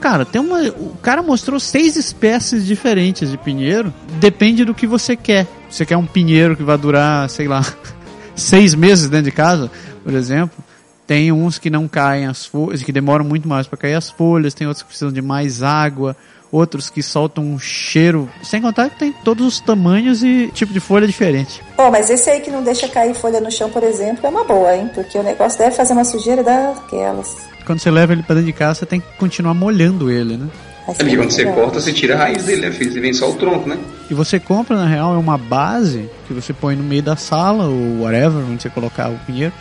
[0.00, 0.60] Cara, tem uma.
[0.68, 3.92] O cara mostrou seis espécies diferentes de pinheiro.
[4.18, 5.46] Depende do que você quer.
[5.70, 7.64] Você quer um pinheiro que vai durar, sei lá,
[8.36, 9.70] seis meses dentro de casa,
[10.02, 10.62] por exemplo.
[11.06, 14.54] Tem uns que não caem as folhas, que demoram muito mais para cair as folhas,
[14.54, 16.16] tem outros que precisam de mais água,
[16.54, 18.30] outros que soltam um cheiro.
[18.42, 21.60] Sem contar que tem todos os tamanhos e tipo de folha diferente.
[21.76, 24.44] Ó, mas esse aí que não deixa cair folha no chão, por exemplo, é uma
[24.44, 24.88] boa, hein?
[24.94, 27.36] Porque o negócio deve fazer uma sujeira daquelas.
[27.66, 30.48] Quando você leva ele pra dentro de casa, você tem que continuar molhando ele, né?
[30.86, 32.92] Vai É porque quando você corta, você tira a raiz dele, né, filho?
[32.92, 33.78] Você vem só o tronco, né?
[34.08, 37.66] E você compra, na real, é uma base que você põe no meio da sala,
[37.66, 39.52] ou whatever, onde você colocar o pinheiro.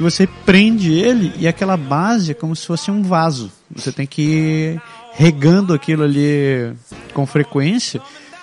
[0.00, 3.50] E você prende ele e aquela base é como se fosse um vaso.
[3.74, 4.78] Você tem que
[5.16, 6.72] regando aquilo ali
[7.12, 8.00] com frequência,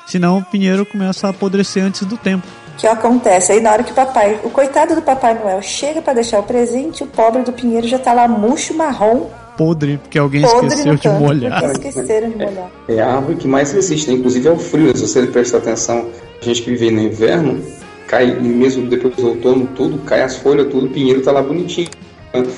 [0.08, 2.46] senão o pinheiro começa a apodrecer antes do tempo.
[2.74, 3.52] O que acontece?
[3.52, 6.44] Aí na hora que o papai, o coitado do Papai Noel chega pra deixar o
[6.44, 10.96] presente, o pobre do Pinheiro já tá lá murcho, marrom, Podre, porque alguém podre esqueceu
[10.96, 11.64] de molhar.
[11.72, 12.72] esqueceram de molhar.
[12.88, 14.18] É a árvore que mais resiste, né?
[14.18, 14.96] inclusive ao frio.
[14.98, 16.08] Se você prestar atenção,
[16.42, 17.64] a gente que vive no inverno,
[18.08, 21.42] cai, e mesmo depois do outono, tudo, cai as folhas, tudo, o pinheiro tá lá
[21.42, 21.88] bonitinho.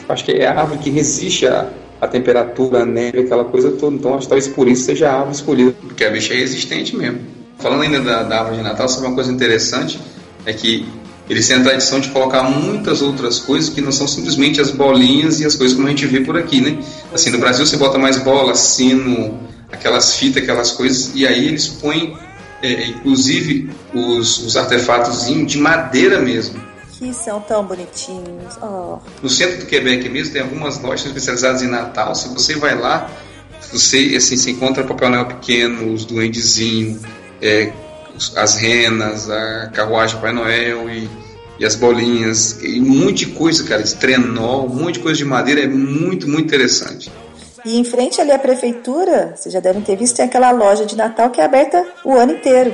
[0.08, 1.68] Acho que é a árvore que resiste a,
[2.06, 3.96] a temperatura, a neve, aquela coisa toda.
[3.96, 5.72] Então, acho que talvez por isso seja a árvore escolhida.
[5.82, 7.20] Porque a bicha é resistente mesmo.
[7.60, 10.00] Falando ainda da, da árvore de Natal, sabe uma coisa interessante?
[10.46, 10.86] É que
[11.30, 15.40] eles têm a tradição de colocar muitas outras coisas que não são simplesmente as bolinhas
[15.40, 16.78] e as coisas como a gente vê por aqui, né?
[17.14, 19.40] Assim, no Brasil você bota mais bola, sino,
[19.72, 22.16] aquelas fitas, aquelas coisas, e aí eles põem,
[22.62, 26.62] é, inclusive, os, os artefatos de madeira mesmo.
[27.06, 28.58] Que são tão bonitinhos.
[28.64, 28.98] Oh.
[29.22, 32.16] No centro do Quebec mesmo tem algumas lojas especializadas em Natal.
[32.16, 33.08] Se você vai lá,
[33.72, 37.04] você assim, se encontra Papai Noel pequeno, os duendezinhos,
[37.40, 37.72] é,
[38.36, 41.08] as renas, a carruagem Papai Noel e,
[41.60, 45.20] e as bolinhas, e um monte de coisa, cara, de trenó, um monte de coisa
[45.20, 47.12] de madeira, é muito, muito interessante.
[47.66, 50.96] E em frente ali à prefeitura, vocês já devem ter visto, tem aquela loja de
[50.96, 52.74] Natal que é aberta o ano inteiro.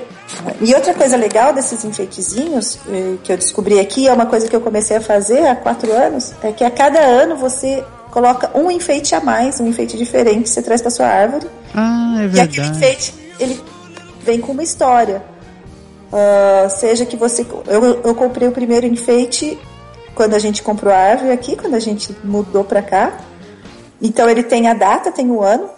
[0.60, 4.56] E outra coisa legal desses enfeitezinhos eh, que eu descobri aqui, é uma coisa que
[4.56, 8.70] eu comecei a fazer há quatro anos, é que a cada ano você coloca um
[8.70, 11.48] enfeite a mais, um enfeite diferente, você traz para sua árvore.
[11.74, 12.78] Ah, é E aquele verdade.
[12.78, 13.62] enfeite, ele
[14.26, 15.24] vem com uma história.
[16.12, 17.46] Ah, seja que você.
[17.68, 19.58] Eu, eu comprei o primeiro enfeite
[20.14, 23.18] quando a gente comprou a árvore aqui, quando a gente mudou pra cá.
[24.02, 25.70] Então ele tem a data, tem o ano,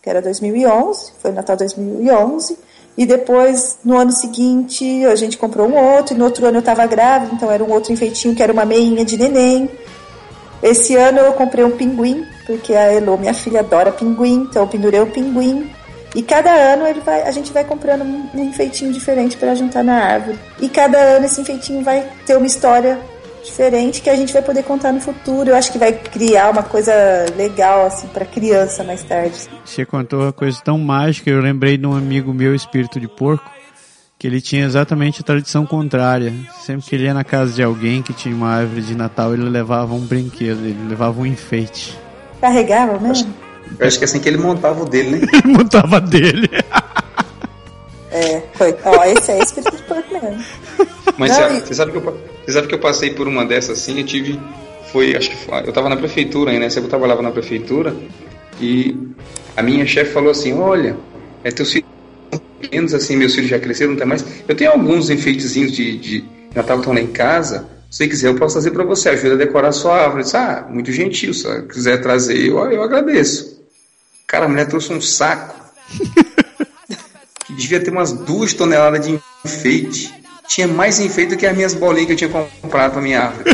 [0.00, 2.56] que era 2011, foi Natal 2011.
[2.96, 6.60] E depois, no ano seguinte, a gente comprou um outro, e no outro ano eu
[6.60, 9.70] estava grávida, então era um outro enfeitinho que era uma meinha de neném.
[10.62, 14.68] Esse ano eu comprei um pinguim, porque a Elo, minha filha, adora pinguim, então eu
[14.68, 15.70] pendurei o pinguim.
[16.14, 19.82] E cada ano ele vai, a gente vai comprando um, um enfeitinho diferente para juntar
[19.82, 20.38] na árvore.
[20.60, 22.98] E cada ano esse enfeitinho vai ter uma história
[23.42, 25.50] diferente que a gente vai poder contar no futuro.
[25.50, 26.92] Eu acho que vai criar uma coisa
[27.36, 29.48] legal assim para criança mais tarde.
[29.64, 33.50] Você contou uma coisa tão mágica, eu lembrei de um amigo meu, espírito de porco,
[34.18, 36.32] que ele tinha exatamente a tradição contrária.
[36.60, 39.48] Sempre que ele ia na casa de alguém que tinha uma árvore de Natal, ele
[39.48, 41.98] levava um brinquedo, ele levava um enfeite.
[42.40, 43.32] Carregava mesmo?
[43.78, 45.26] Eu acho que é assim que ele montava o dele, né?
[45.32, 46.48] Ele montava dele.
[48.10, 48.76] É, foi.
[48.84, 50.44] Ó, esse é espírito de porco mesmo.
[51.18, 53.98] Mas Não, você, sabe que eu, você sabe que eu passei por uma dessas assim,
[53.98, 54.40] eu tive.
[54.90, 56.72] Foi, acho que foi, eu tava na prefeitura ainda, né?
[56.74, 57.94] Eu trabalhava na prefeitura
[58.60, 58.96] e
[59.56, 60.96] a minha chefe falou assim: Olha,
[61.44, 61.88] é teus filhos
[62.60, 64.24] pequenos assim, meus filhos já cresceram, não tem mais.
[64.46, 67.68] Eu tenho alguns enfeitezinhos de, de Natal estão lá em casa.
[67.90, 70.20] Se você quiser, eu posso trazer para você, ajuda a decorar a sua árvore.
[70.20, 73.60] Eu disse, ah, muito gentil, se você quiser trazer, eu, eu agradeço.
[74.26, 75.54] Cara, a mulher trouxe um saco
[77.46, 80.21] que devia ter umas duas toneladas de enfeite.
[80.52, 83.50] Tinha mais enfeite do que as minhas bolinhas que eu tinha comprado pra minha árvore.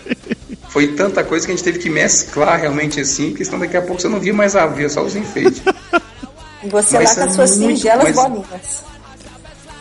[0.70, 3.82] Foi tanta coisa que a gente teve que mesclar realmente assim, porque senão daqui a
[3.82, 5.60] pouco você não via mais a árvore, via só os enfeites.
[6.62, 8.84] E você Mas lá com é as suas muito- singelas mas- bolinhas.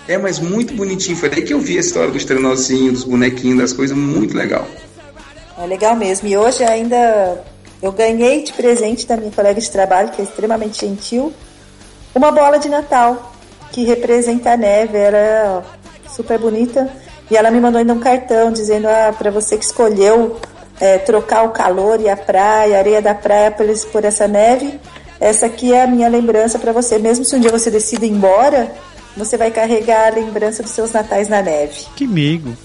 [0.05, 1.15] É, mas muito bonitinho.
[1.15, 4.67] Foi daí que eu vi a história dos trenozinhos, dos bonequinhos, das coisas, muito legal.
[5.57, 6.27] É legal mesmo.
[6.27, 7.41] E hoje ainda
[7.81, 11.31] eu ganhei de presente da minha colega de trabalho, que é extremamente gentil,
[12.13, 13.33] uma bola de Natal
[13.71, 14.97] que representa a neve.
[14.97, 15.61] Era é
[16.15, 16.89] super bonita.
[17.29, 20.37] E ela me mandou ainda um cartão dizendo: ah, para você que escolheu
[20.79, 24.79] é, trocar o calor e a praia, a areia da praia por, por essa neve,
[25.19, 26.97] essa aqui é a minha lembrança para você.
[26.97, 28.71] Mesmo se um dia você decida ir embora,
[29.15, 31.85] você vai carregar a lembrança dos seus natais na neve.
[31.95, 32.55] Que meigo.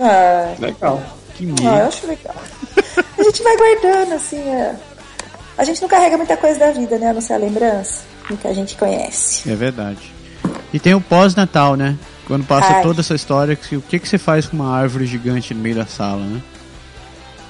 [0.00, 1.00] Ah, Legal.
[1.34, 2.34] Que ah, eu acho legal.
[3.18, 4.38] A gente vai guardando, assim.
[4.48, 4.74] é.
[5.58, 7.10] A gente não carrega muita coisa da vida, né?
[7.10, 9.50] A não ser a lembrança do que a gente conhece.
[9.50, 10.12] É verdade.
[10.72, 11.96] E tem o pós-Natal, né?
[12.26, 12.82] Quando passa Ai.
[12.82, 15.86] toda essa história, o que, que você faz com uma árvore gigante no meio da
[15.86, 16.40] sala, né?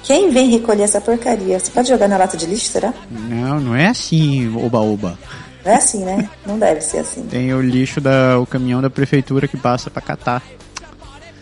[0.03, 1.59] Quem vem recolher essa porcaria?
[1.59, 2.93] Você pode jogar na lata de lixo, será?
[3.09, 5.17] Não, não é assim, oba-oba.
[5.65, 6.29] Não é assim, né?
[6.45, 7.23] Não deve ser assim.
[7.23, 10.43] Tem o lixo da o caminhão da prefeitura que passa pra catar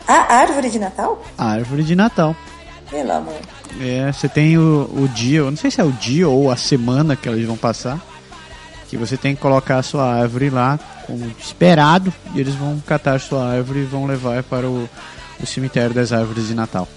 [0.07, 1.21] A árvore de Natal?
[1.37, 2.33] a árvore de Natal.
[2.89, 3.35] Pelo amor.
[3.81, 6.55] É, você tem o, o dia, eu não sei se é o dia ou a
[6.55, 7.99] semana que eles vão passar,
[8.93, 13.19] que você tem que colocar a sua árvore lá como esperado e eles vão catar
[13.19, 14.87] sua árvore e vão levar para o,
[15.41, 16.87] o cemitério das árvores de Natal.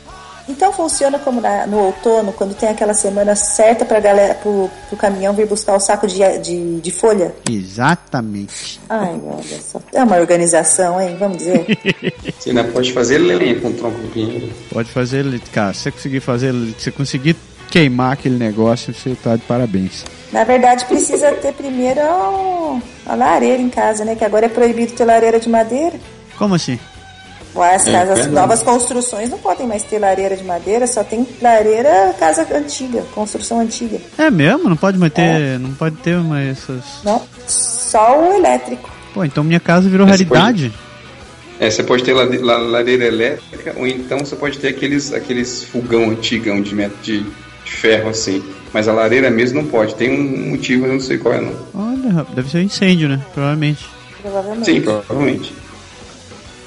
[0.49, 4.97] Então funciona como na- no outono, quando tem aquela semana certa pra galera, pro, pro
[4.97, 7.35] caminhão vir buscar o saco de, de, de folha?
[7.51, 8.79] Exatamente.
[8.89, 9.81] Ai, olha só.
[9.93, 11.17] É uma organização, hein?
[11.19, 11.67] Vamos dizer.
[12.39, 14.53] Você ainda pode fazer lenha com tronco de pinheiro.
[14.71, 17.37] Pode fazer, cara, se você conseguir fazer, se você conseguir
[17.71, 20.05] queimar aquele negócio, você tá de parabéns.
[20.33, 22.01] Na verdade, precisa ter primeiro
[23.07, 24.15] a lareira em casa, né?
[24.15, 25.99] Que agora é proibido ter lareira de madeira.
[26.37, 26.79] Como assim?
[27.55, 31.27] Ué, As É, casas, novas construções não podem mais ter lareira de madeira, só tem
[31.41, 33.99] lareira casa antiga, construção antiga.
[34.19, 34.69] É mesmo?
[34.69, 36.85] Não pode mais ter, não pode ter mais essas...
[37.03, 38.91] Não, só o elétrico.
[39.15, 40.73] Pô, então minha casa virou Esse realidade.
[41.59, 46.61] É, você pode ter lareira elétrica, ou então você pode ter aqueles, aqueles fogão antigão
[46.61, 47.27] de, de,
[47.67, 48.43] de ferro assim.
[48.73, 49.95] Mas a lareira mesmo não pode.
[49.95, 51.53] Tem um motivo, eu não sei qual é não.
[51.75, 53.21] Olha, deve ser um incêndio, né?
[53.35, 53.87] Provavelmente.
[54.23, 54.65] Provavelmente.
[54.65, 55.55] Sim, provavelmente.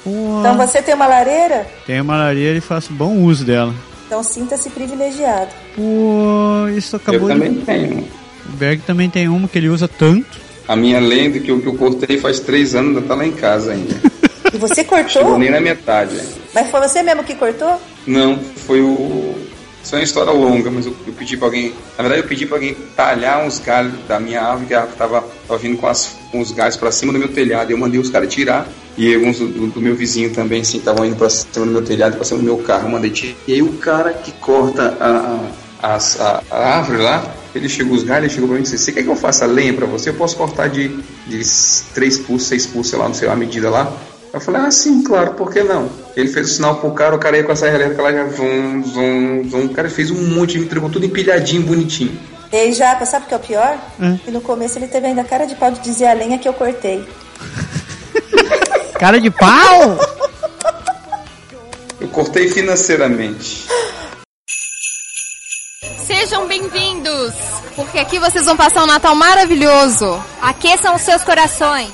[0.04, 0.10] Pô,
[0.40, 1.66] Então você tem uma lareira?
[1.86, 3.74] Tem uma lareira e faço bom uso dela.
[4.06, 5.50] Então sinta-se privilegiado.
[5.76, 7.34] Pô, isso Eu acabou de...
[7.34, 8.08] também tenho.
[8.46, 10.38] O Berg também tem uma que ele usa tanto.
[10.66, 13.32] A minha lenda que eu, que eu cortei faz três anos, ainda tá lá em
[13.32, 13.94] casa ainda.
[14.52, 15.38] E você Chegou cortou?
[15.38, 16.16] nem na metade.
[16.54, 17.80] Mas foi você mesmo que cortou?
[18.06, 19.34] Não, foi o.
[19.82, 21.70] Isso é uma história longa, mas eu, eu pedi pra alguém.
[21.96, 24.96] Na verdade, eu pedi pra alguém talhar uns galhos da minha árvore, que a árvore
[24.98, 27.70] tava, tava vindo com, as, com os galhos pra cima do meu telhado.
[27.70, 28.68] Eu mandei os caras tirar.
[28.98, 32.16] E alguns do, do- meu vizinho também, assim, estavam indo pra cima do meu telhado,
[32.16, 32.86] pra cima do meu carro.
[32.88, 33.34] Eu mandei tirar.
[33.48, 35.40] E aí o cara que corta a,
[35.82, 38.78] a, a- a árvore lá, ele chegou os galhos, ele chegou pra mim e disse:
[38.78, 40.10] Você quer que eu faça lenha pra você?
[40.10, 40.88] Eu posso cortar de,
[41.26, 41.40] de
[41.94, 43.90] 3 pulsos, 6 pulsos, sei lá, não sei a medida lá.
[44.32, 45.90] Eu falei, ah, sim, claro, por que não?
[46.16, 48.28] Ele fez o sinal pro cara, o cara ia com a serra elétrica lá já,
[48.28, 49.64] zum, zum, zum.
[49.66, 52.16] O cara fez um monte, me entregou tudo empilhadinho, bonitinho.
[52.52, 53.78] E aí, Japa, sabe o que é o pior?
[54.00, 54.18] Hum.
[54.24, 56.52] Que no começo ele teve ainda cara de pau de dizer a lenha que eu
[56.52, 57.04] cortei.
[58.98, 59.98] Cara de pau!
[62.00, 63.66] Eu cortei financeiramente.
[66.06, 67.34] Sejam bem-vindos,
[67.74, 70.22] porque aqui vocês vão passar um Natal maravilhoso.
[70.42, 71.90] Aqueçam os seus corações,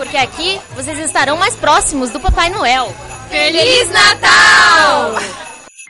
[0.00, 2.90] porque aqui vocês estarão mais próximos do Papai Noel.
[3.28, 5.14] Feliz Natal!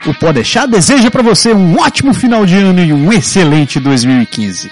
[0.05, 4.69] O Podeixar deseja pra você um ótimo final de ano e um excelente 2015.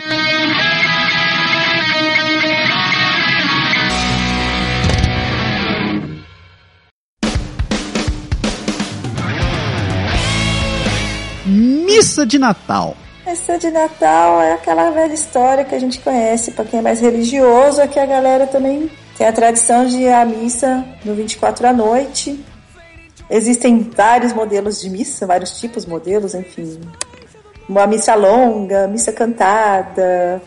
[11.46, 12.96] Missa de Natal.
[13.24, 17.00] Essa de Natal é aquela velha história que a gente conhece, para quem é mais
[17.00, 21.72] religioso, é que a galera também tem a tradição de à missa no 24 à
[21.72, 22.38] noite.
[23.28, 26.80] Existem vários modelos de missa, vários tipos de modelos, enfim.
[27.68, 30.40] Uma missa longa, missa cantada,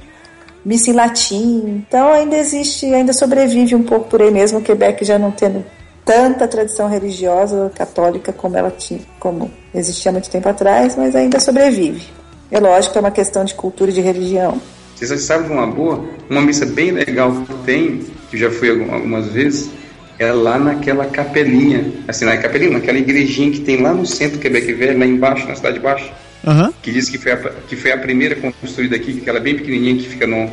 [0.63, 1.83] missa em latim.
[1.85, 5.65] Então ainda existe, ainda sobrevive um pouco por aí mesmo, Quebec já não tendo
[6.05, 12.07] tanta tradição religiosa católica como ela tinha, como existia muito tempo atrás, mas ainda sobrevive.
[12.49, 14.59] É lógico é uma questão de cultura e de religião.
[14.95, 16.03] Vocês sabem de uma boa?
[16.29, 19.69] Uma missa bem legal que tem, que já fui algum- algumas vezes,
[20.17, 24.41] é lá naquela capelinha, assim, na capelinha, naquela igrejinha que tem lá no centro do
[24.41, 26.09] Quebec Velho, lá embaixo, na cidade de baixo,
[26.47, 26.73] Aham.
[26.81, 30.07] que diz que foi a, que foi a primeira construída aqui, aquela bem pequenininha que
[30.07, 30.49] fica no,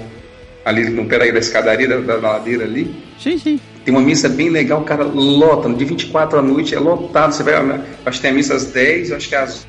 [0.64, 2.94] ali no pé da escadaria da, da ladeira ali.
[3.18, 3.60] Sim, sim.
[3.84, 7.32] Tem uma missa bem legal, cara, lota, de 24 à noite, é lotado.
[7.32, 7.54] Você vai,
[8.04, 9.66] acho que tem a missa às 10, acho que é às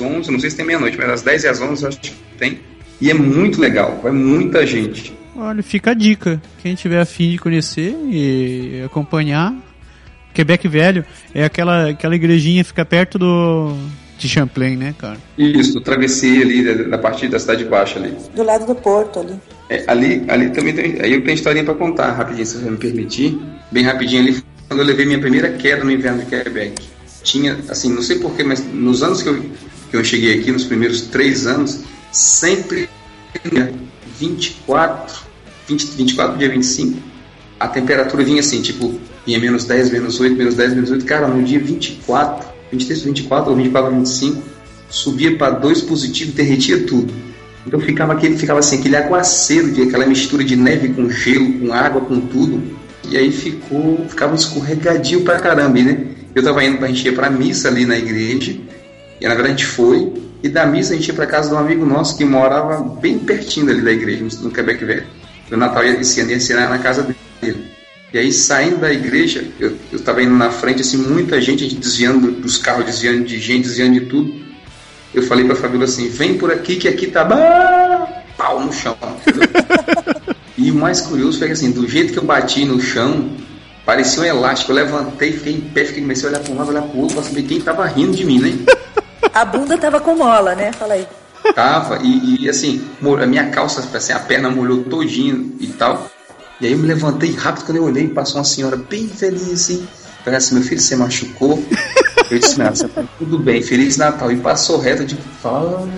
[0.00, 2.60] 11, não sei se tem meia-noite, mas às 10 e às 11 acho que tem.
[3.00, 5.17] E é muito legal, vai muita gente.
[5.40, 6.42] Olha, fica a dica.
[6.60, 9.54] Quem tiver afim de conhecer e acompanhar.
[10.34, 13.72] Quebec Velho é aquela, aquela igrejinha que fica perto do.
[14.18, 15.16] de Champlain, né, cara?
[15.38, 18.16] Isso, travessei ali da, da parte da cidade baixa ali.
[18.34, 19.34] Do lado do porto ali.
[19.70, 22.76] É, ali, ali também tem, aí eu tenho historinha pra contar rapidinho, se você me
[22.76, 23.38] permitir.
[23.70, 26.82] Bem rapidinho ali, quando eu levei minha primeira queda no inverno de Quebec.
[27.22, 29.40] Tinha, assim, não sei porquê, mas nos anos que eu,
[29.90, 32.88] que eu cheguei aqui, nos primeiros três anos, sempre
[33.52, 33.72] dia
[34.18, 35.27] 24,
[35.68, 36.98] 20, 24 dia 25,
[37.60, 41.04] a temperatura vinha assim, tipo, vinha menos 10, menos 8, menos 10, menos 8.
[41.04, 44.42] Cara, no dia 24, 23, 24 ou 24, 25,
[44.88, 47.12] subia para 2 positivo, derretia tudo.
[47.66, 51.72] Então ficava aquele, ficava assim, aquele aguaceiro, de, aquela mistura de neve com gelo, com
[51.72, 52.62] água, com tudo.
[53.10, 56.06] E aí ficou, ficava escorregadio pra caramba, né?
[56.34, 58.56] Eu tava indo, a gente ia pra missa ali na igreja,
[59.20, 61.54] e na verdade a gente foi, e da missa a gente ia pra casa de
[61.54, 65.17] um amigo nosso que morava bem pertinho ali da igreja, no Quebec Velho.
[65.50, 67.02] O Natal esse ano ia ser na casa
[67.40, 67.78] dele.
[68.12, 71.78] E aí, saindo da igreja, eu, eu tava indo na frente, assim, muita gente, a
[71.78, 74.34] desviando dos carros, desviando de gente, desviando de tudo.
[75.12, 77.24] Eu falei pra Fabíola assim, vem por aqui que aqui tá
[78.36, 78.96] pau no chão.
[80.56, 83.30] e o mais curioso foi que assim, do jeito que eu bati no chão,
[83.84, 84.72] parecia um elástico.
[84.72, 87.16] Eu levantei, fiquei em pé, fiquei, comecei a olhar pra um lado, olhar pro outro,
[87.16, 88.58] pra saber quem tava rindo de mim, né?
[89.34, 90.72] A bunda tava com mola, né?
[90.72, 91.06] Fala aí.
[91.54, 92.86] Tava, e, e, assim,
[93.20, 96.10] a minha calça, assim, a perna molhou todinho e tal.
[96.60, 99.86] E aí eu me levantei rápido, quando eu olhei, passou uma senhora bem velhinha assim.
[100.24, 101.62] Falei assim, meu filho, você machucou?
[102.30, 104.30] Eu disse, não, você tá tudo bem, Feliz Natal.
[104.30, 105.88] E passou reto, tipo, fala.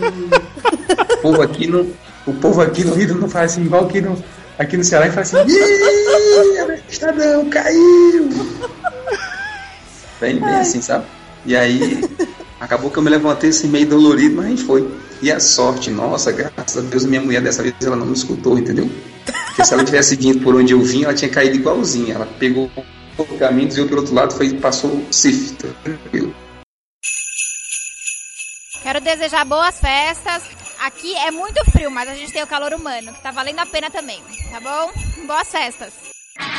[1.13, 1.93] O povo aqui no.
[2.27, 4.23] O povo aqui no Rio não faz assim, igual aqui no,
[4.59, 8.29] aqui no Ceará e faz assim, Ih, Estadão, caiu!
[10.21, 11.07] Bem, bem assim, sabe?
[11.47, 12.05] E aí,
[12.61, 14.89] acabou que eu me levantei assim, meio dolorido, mas a gente foi.
[15.23, 18.59] E a sorte, nossa, graças a Deus, minha mulher dessa vez ela não me escutou,
[18.59, 18.89] entendeu?
[19.47, 22.15] Porque se ela tivesse vindo por onde eu vim, ela tinha caído igualzinha.
[22.15, 22.71] Ela pegou
[23.19, 26.35] o caminho, desviou pelo outro lado, foi, passou o Cif, tranquilo.
[28.83, 30.43] Quero desejar boas festas.
[30.81, 33.67] Aqui é muito frio, mas a gente tem o calor humano, que tá valendo a
[33.67, 34.91] pena também, tá bom?
[35.27, 35.93] Boas festas.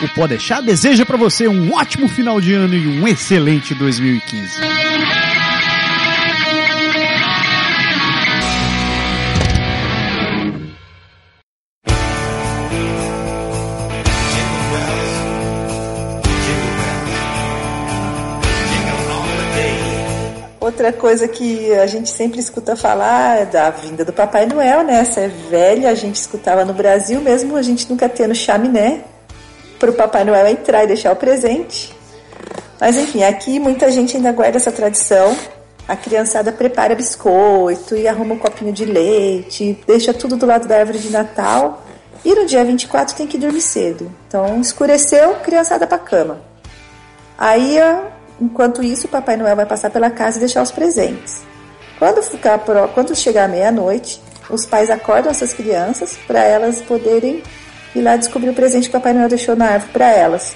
[0.04, 4.62] O Podeixar deseja pra você um ótimo final de ano e um excelente 2015.
[20.94, 25.00] Coisa que a gente sempre escuta falar é da vinda do Papai Noel, né?
[25.00, 29.02] Essa é velha, a gente escutava no Brasil mesmo, a gente nunca tendo chaminé
[29.79, 31.96] para o Papai Noel entrar e deixar o presente.
[32.79, 35.35] Mas enfim, aqui muita gente ainda guarda essa tradição.
[35.87, 40.77] A criançada prepara biscoito e arruma um copinho de leite, deixa tudo do lado da
[40.77, 41.83] árvore de Natal.
[42.23, 44.12] E no dia 24 tem que dormir cedo.
[44.27, 46.42] Então escureceu, criançada pra cama.
[47.37, 47.77] Aí,
[48.42, 51.44] enquanto isso, Papai Noel vai passar pela casa e deixar os presentes.
[52.00, 52.87] Quando, ficar pro...
[52.89, 57.44] Quando chegar meia-noite, os pais acordam essas crianças para elas poderem
[57.96, 60.56] ir lá descobrir o presente que o Papai Noel deixou na árvore para elas.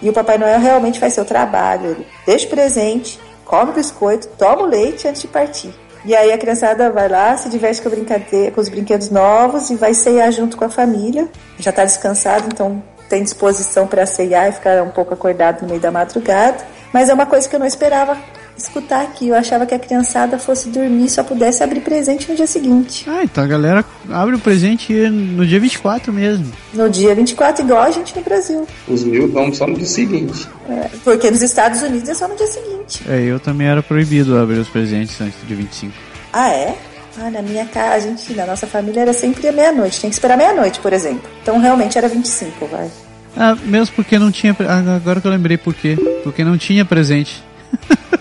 [0.00, 1.90] E o Papai Noel realmente faz seu trabalho.
[1.90, 5.74] Ele deixa o presente, come o biscoito, toma o leite antes de partir.
[6.04, 9.74] E aí a criançada vai lá, se diverte com, brincadeira, com os brinquedos novos e
[9.74, 11.28] vai ceiar junto com a família.
[11.58, 15.80] Já está descansado, então tem disposição para ceiar e ficar um pouco acordado no meio
[15.80, 16.64] da madrugada.
[16.92, 18.16] Mas é uma coisa que eu não esperava
[18.56, 19.28] escutar aqui.
[19.28, 23.04] Eu achava que a criançada fosse dormir e só pudesse abrir presente no dia seguinte.
[23.08, 26.52] Ah, então a galera abre o presente no dia 24 mesmo.
[26.74, 28.66] No dia 24, igual a gente no Brasil.
[28.88, 30.48] Os mil dão só no dia seguinte.
[30.68, 33.02] É, porque nos Estados Unidos é só no dia seguinte.
[33.08, 35.92] É, eu também era proibido abrir os presentes antes do dia 25.
[36.32, 36.76] Ah, é?
[37.18, 40.00] Ah, na minha casa, a gente, na nossa família era sempre a meia-noite.
[40.00, 41.28] Tem que esperar meia-noite, por exemplo.
[41.42, 42.88] Então realmente era 25, vai.
[43.36, 44.54] Ah, mesmo porque não tinha.
[44.68, 45.96] ah, Agora que eu lembrei por quê.
[46.24, 47.42] Porque não tinha presente.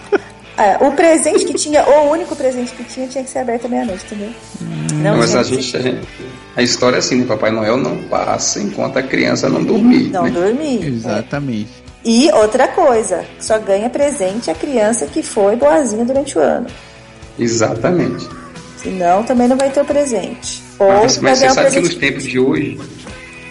[0.62, 3.70] É, o presente que tinha, o único presente que tinha, tinha que ser aberto à
[3.70, 4.30] meia-noite, entendeu?
[4.96, 6.06] Não Mas a gente, a gente-
[6.58, 7.26] A história é assim, né?
[7.26, 10.10] Papai Noel não passa enquanto a criança não dormir.
[10.12, 10.32] Não né?
[10.32, 10.86] dormir.
[10.86, 11.70] Exatamente.
[12.04, 16.68] E outra coisa, só ganha presente a criança que foi boazinha durante o ano.
[17.40, 18.28] Exatamente.
[18.76, 20.62] Senão também não vai ter o presente.
[20.78, 22.00] Ou Mas, mas você um sabe que nos presente.
[22.00, 22.78] tempos de hoje,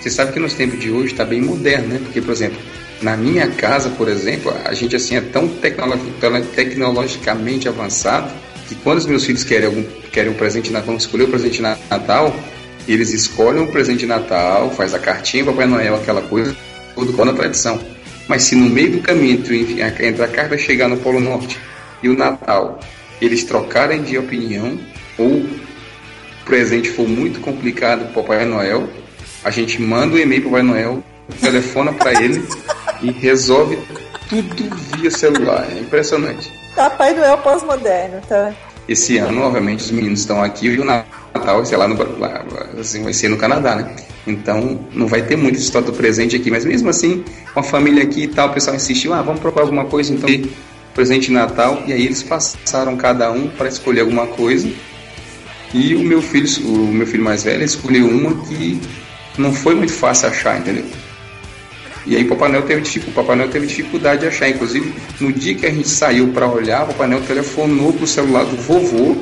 [0.08, 2.00] você sabe que nos tempos de hoje está bem moderno, né?
[2.02, 2.58] Porque, por exemplo,
[3.02, 5.98] na minha casa, por exemplo, a gente assim é tão tecnolo-
[6.54, 8.32] tecnologicamente avançado
[8.68, 11.56] que quando os meus filhos querem algum querem um presente de Natal, escolher o presente
[11.56, 12.34] de Natal,
[12.88, 16.56] eles escolhem o presente de Natal, faz a cartinha, Papai Noel, aquela coisa,
[16.94, 17.78] tudo com a tradição.
[18.26, 19.82] Mas se no meio do caminho entre
[20.22, 21.58] a carta chegar no Polo Norte
[22.02, 22.80] e o Natal,
[23.20, 24.78] eles trocarem de opinião
[25.16, 25.48] ou o
[26.44, 28.88] presente for muito complicado para Papai Noel,
[29.48, 31.02] a gente manda um e-mail para Papai Noel,
[31.40, 32.46] telefona para ele
[33.00, 33.78] e resolve
[34.28, 35.66] tudo via celular.
[35.70, 36.52] É impressionante.
[36.76, 38.54] Papai Noel pós-moderno, tá?
[38.86, 42.44] Esse ano, obviamente, os meninos estão aqui e o Natal, sei lá, no, lá,
[42.78, 43.96] assim, vai ser no Canadá, né?
[44.26, 47.24] Então, não vai ter muita história do presente aqui, mas mesmo assim,
[47.54, 50.28] com a família aqui e tal, o pessoal insistiu, ah, vamos procurar alguma coisa, então,
[50.94, 54.70] presente de Natal, e aí eles passaram cada um para escolher alguma coisa,
[55.72, 58.80] e o meu filho, o meu filho mais velho, escolheu uma que
[59.38, 60.84] não foi muito fácil achar, entendeu?
[62.06, 64.48] E aí o Papai Noel teve, dificu- o Papai Noel teve dificuldade de achar.
[64.48, 68.44] Inclusive, no dia que a gente saiu para olhar, o Papai Noel telefonou pro celular
[68.44, 69.16] do vovô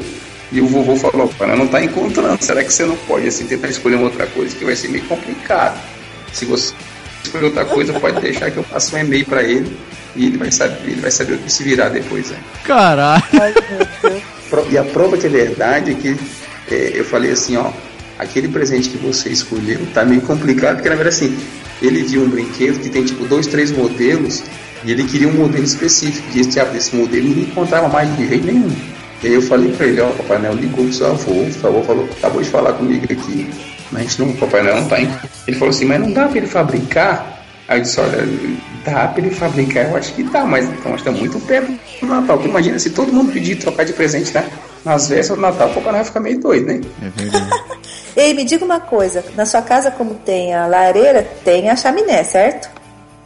[0.52, 2.42] e o vovô falou, Papai Noel não tá encontrando.
[2.44, 5.04] Será que você não pode assim tentar escolher uma outra coisa que vai ser meio
[5.04, 5.80] complicado?
[6.32, 6.72] Se você
[7.24, 9.76] escolher outra coisa, pode deixar que eu passe um e-mail para ele
[10.14, 12.30] e ele vai saber, ele vai saber o que se virar depois.
[12.30, 12.38] Né?
[12.62, 13.24] Caralho.
[14.70, 16.16] E a prova de verdade é que
[16.70, 17.70] é, eu falei assim, ó,
[18.18, 21.38] aquele presente que você escolheu tá meio complicado, porque na verdade assim,
[21.82, 24.42] ele viu um brinquedo que tem tipo dois, três modelos
[24.84, 26.26] e ele queria um modelo específico.
[26.34, 28.70] E esse, esse modelo ninguém encontrava mais de jeito nenhum.
[29.22, 31.52] E aí eu falei pra ele, ó, o Papai Noel ligou pro seu avô, o
[31.52, 33.50] seu avô falou, acabou de falar comigo aqui,
[33.90, 35.10] mas a gente não, o Papai Noel não tá em.
[35.48, 37.44] Ele falou assim, mas não dá pra ele fabricar?
[37.66, 38.28] Aí eu disse, olha,
[38.84, 41.72] dá pra ele fabricar, eu acho que dá, mas então acho que tá muito perto
[42.00, 42.36] do Natal.
[42.36, 44.48] Porque imagina, se todo mundo pedir trocar de presente, né?
[44.84, 46.80] Nas vésperas do Natal, o Papai Noel fica meio doido, né?
[47.02, 47.50] É verdade.
[48.16, 49.22] Ei, me diga uma coisa.
[49.34, 52.70] Na sua casa, como tem a lareira, tem a chaminé, certo?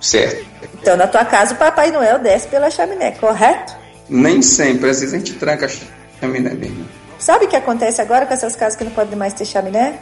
[0.01, 0.45] Certo.
[0.80, 3.74] Então, na tua casa, o Papai Noel desce pela chaminé, correto?
[4.09, 6.86] Nem sempre, às vezes a gente tranca a chaminé mesmo.
[7.18, 9.99] Sabe o que acontece agora com essas casas que não podem mais ter chaminé?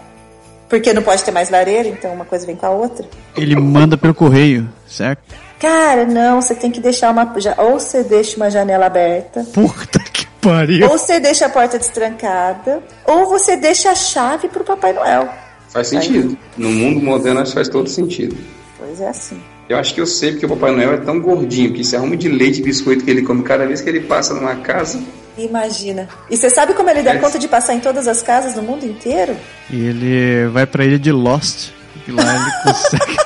[0.68, 3.06] Porque não pode ter mais lareira, então uma coisa vem com a outra.
[3.36, 5.22] Ele manda pelo correio, certo?
[5.58, 7.34] Cara, não, você tem que deixar uma.
[7.58, 10.86] Ou você deixa uma janela aberta, Puta que pariu.
[10.88, 15.28] ou você deixa a porta destrancada, ou você deixa a chave pro Papai Noel.
[15.70, 16.36] Faz sentido.
[16.56, 18.36] No mundo moderno isso faz todo sentido.
[18.78, 19.40] Pois é assim.
[19.68, 22.16] Eu acho que eu sei porque o Papai Noel é tão gordinho, que se arruma
[22.16, 24.98] de leite e biscoito que ele come cada vez que ele passa numa casa.
[25.36, 26.08] Imagina.
[26.30, 27.18] E você sabe como ele dá É.
[27.18, 29.36] conta de passar em todas as casas no mundo inteiro?
[29.70, 31.70] E ele vai pra ilha de Lost.
[32.06, 33.16] E lá ele consegue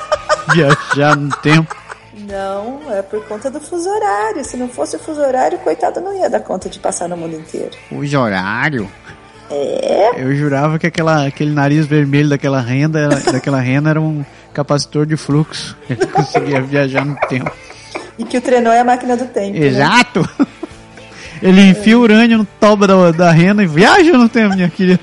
[0.53, 1.75] viajar no tempo.
[2.33, 4.43] Não, é por conta do fuso horário.
[4.43, 7.35] Se não fosse o fuso horário, coitado não ia dar conta de passar no mundo
[7.35, 7.69] inteiro.
[7.89, 8.89] Fuso horário.
[9.51, 10.11] É?
[10.19, 15.05] Eu jurava que aquela, aquele nariz vermelho daquela renda, era- daquela rena era um capacitor
[15.05, 15.77] de fluxo.
[15.87, 17.51] Ele conseguia viajar no tempo.
[18.17, 19.57] E que o trenó é a máquina do tempo.
[19.59, 19.65] né?
[19.67, 20.27] Exato!
[21.41, 24.99] Ele enfia urânio no toba da, da rena e viaja no tempo, minha querida.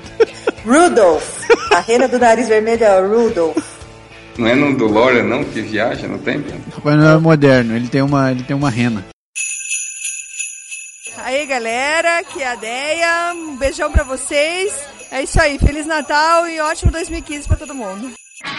[0.65, 1.47] Rudolph.
[1.73, 3.80] A rena do nariz vermelho é o Rudolph.
[4.41, 6.51] Não é no DeLorean não que viaja no tempo?
[6.73, 9.05] Papai Noel é moderno, ele tem uma, ele tem uma rena.
[11.19, 13.33] Aí, galera, aqui é a Deia.
[13.35, 14.73] Um beijão pra vocês.
[15.11, 15.59] É isso aí.
[15.59, 18.11] Feliz Natal e ótimo 2015 pra todo mundo.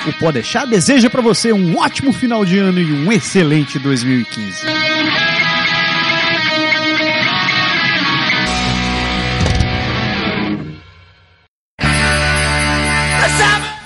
[0.07, 4.65] O Podeixar deseja para você um ótimo final de ano e um excelente 2015.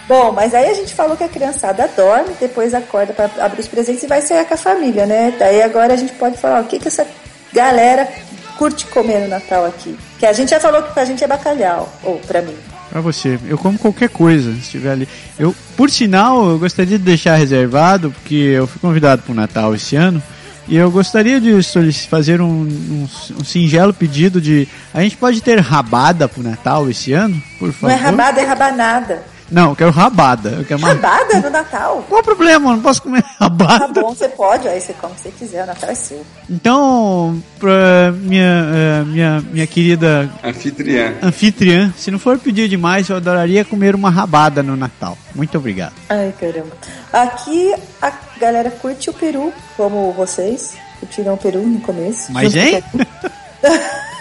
[0.08, 3.66] Bom, mas aí a gente falou que a criançada dorme, depois acorda para abrir os
[3.68, 5.34] presentes e vai sair com a família, né?
[5.36, 7.04] Daí agora a gente pode falar o que, que essa
[7.52, 8.08] galera
[8.56, 9.96] curte comer no Natal aqui.
[10.18, 12.54] Que a gente já falou que pra gente é bacalhau, ou pra mim.
[12.88, 15.08] Pra você, eu como qualquer coisa, se estiver ali.
[15.36, 19.74] Eu, por sinal, eu gostaria de deixar reservado, porque eu fui convidado para o Natal
[19.74, 20.22] esse ano,
[20.68, 21.60] e eu gostaria de
[22.08, 23.08] fazer um, um,
[23.40, 24.68] um singelo pedido de.
[24.94, 27.92] A gente pode ter rabada pro Natal esse ano, por Não favor?
[27.92, 29.35] é rabada, é rabanada.
[29.50, 30.50] Não, eu quero rabada.
[30.50, 30.88] Eu quero uma...
[30.88, 32.04] Rabada no Natal?
[32.08, 32.70] Qual o problema?
[32.70, 34.00] Eu não posso comer Tá rabada.
[34.00, 36.24] bom, você pode, aí você come o que você quiser, o Natal é seu.
[36.50, 38.42] Então, pra minha,
[38.74, 41.14] eh, minha, minha querida Anfitriã.
[41.22, 45.16] anfitriã, se não for pedir demais, eu adoraria comer uma rabada no Natal.
[45.34, 45.92] Muito obrigado.
[46.08, 46.72] Ai, caramba.
[47.12, 50.74] Aqui a galera curte o peru, como vocês.
[50.98, 52.32] Curtiram o peru no começo.
[52.32, 52.82] Mas, hein?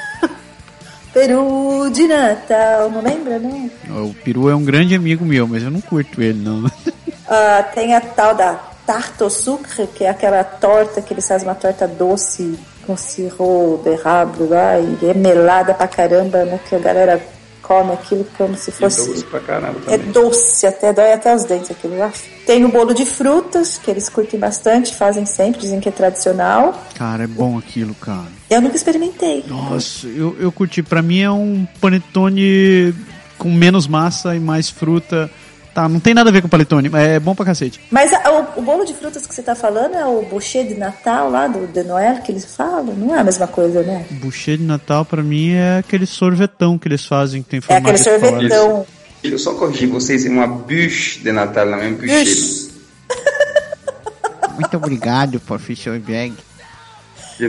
[1.15, 3.71] Peru de Natal, não lembra, não?
[4.05, 6.69] O peru é um grande amigo meu, mas eu não curto ele, não.
[7.27, 8.53] Ah, tem a tal da
[8.85, 13.83] tarte au sucre, que é aquela torta que eles fazem uma torta doce com sirop
[13.83, 16.59] de rabo lá, e é melada pra caramba, né?
[16.69, 17.19] Que a galera
[17.67, 19.07] come aquilo como se fosse.
[19.07, 20.11] doce pra caramba É também.
[20.11, 22.11] doce, até dói até os dentes aquilo lá.
[22.45, 26.79] Tem o bolo de frutas, que eles curtem bastante, fazem sempre, dizem que é tradicional.
[26.95, 28.27] Cara, é bom aquilo, cara.
[28.49, 29.43] Eu nunca experimentei.
[29.47, 30.83] Nossa, eu, eu curti.
[30.83, 32.93] Pra mim é um panetone
[33.37, 35.29] com menos massa e mais fruta.
[35.75, 37.81] Tá, não tem nada a ver com panetone, mas é bom pra cacete.
[37.91, 40.73] Mas a- o, o bolo de frutas que você tá falando é o boucher de
[40.73, 42.95] Natal lá do de Noel que eles falam?
[42.95, 44.05] Não é a mesma coisa, né?
[44.09, 47.97] Boucher de Natal pra mim é aquele sorvetão que eles fazem, que tem É aquele
[47.97, 48.85] sorvetão.
[49.21, 52.21] Eu só corrigi vocês em uma bûche de Natal, não é mesmo bûche.
[52.23, 52.71] Ixi,
[54.57, 55.99] Muito obrigado, professor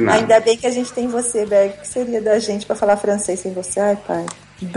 [0.00, 0.18] nada.
[0.18, 1.74] Ainda bem que a gente tem você, Berg.
[1.74, 3.78] O que seria da gente pra falar francês sem você?
[3.78, 4.26] Ai, pai.
[4.60, 4.68] De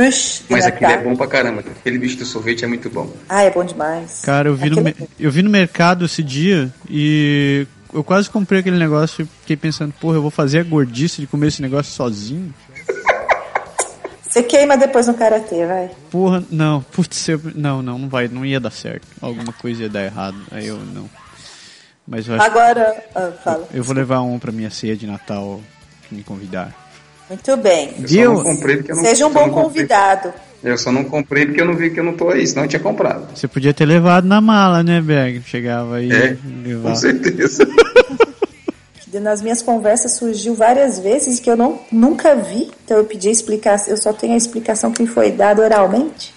[0.50, 1.62] Mas aquele é bom pra caramba.
[1.62, 3.10] Aquele bicho do sorvete é muito bom.
[3.30, 4.22] Ah, é bom demais.
[4.24, 8.30] Cara, eu vi, no, Aquele- me- eu vi no mercado esse dia e eu quase
[8.30, 11.62] comprei aquele negócio e fiquei pensando, porra, eu vou fazer a gordice de comer esse
[11.62, 12.54] negócio sozinho?
[14.28, 15.90] Você queima depois no karatê, vai.
[16.12, 19.08] Porra, não, putz, eu, não, não, não vai, não ia dar certo.
[19.22, 21.10] Alguma coisa ia dar errado, aí eu não.
[22.08, 23.68] Mas eu acho Agora, ah, fala.
[23.74, 25.62] eu vou levar um pra minha ceia de Natal
[26.08, 26.89] que me convidar.
[27.30, 27.94] Muito bem.
[28.00, 28.44] Viu?
[29.02, 30.34] Seja um bom convidado.
[30.64, 32.68] Eu só não comprei porque eu não vi que eu não tô aí, senão eu
[32.70, 33.28] tinha comprado.
[33.34, 35.42] Você podia ter levado na mala, né, Berg?
[35.46, 36.90] Chegava aí É, e levava.
[36.90, 37.66] Com certeza.
[39.22, 43.92] Nas minhas conversas surgiu várias vezes que eu não, nunca vi, então eu pedi explicação,
[43.92, 46.32] eu só tenho a explicação que me foi dada oralmente.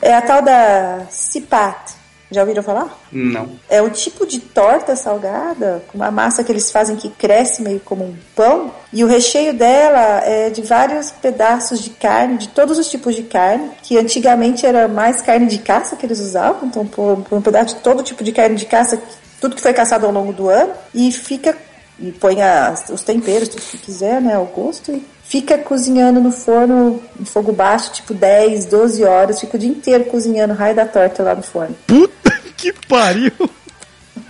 [0.00, 1.93] É a tal da cipat.
[2.30, 2.98] Já ouviram falar?
[3.12, 3.50] Não.
[3.68, 7.78] É um tipo de torta salgada, com uma massa que eles fazem que cresce meio
[7.80, 12.78] como um pão, e o recheio dela é de vários pedaços de carne, de todos
[12.78, 16.86] os tipos de carne, que antigamente era mais carne de caça que eles usavam, então
[16.86, 19.00] por, por um pedaço de todo tipo de carne de caça,
[19.40, 21.56] tudo que foi caçado ao longo do ano, e fica,
[22.00, 25.04] e põe as- os temperos, tudo que quiser, né, ao gosto, e
[25.34, 30.04] fica cozinhando no forno, em fogo baixo, tipo 10, 12 horas, fica o dia inteiro
[30.04, 31.74] cozinhando o raio da torta lá no forno.
[31.88, 33.32] Puta que pariu!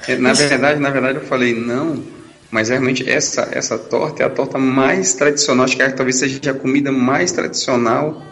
[0.09, 2.03] É, Na verdade, na verdade eu falei não,
[2.51, 6.53] mas realmente essa essa torta é a torta mais tradicional, acho que é, talvez seja
[6.53, 8.23] a comida mais tradicional,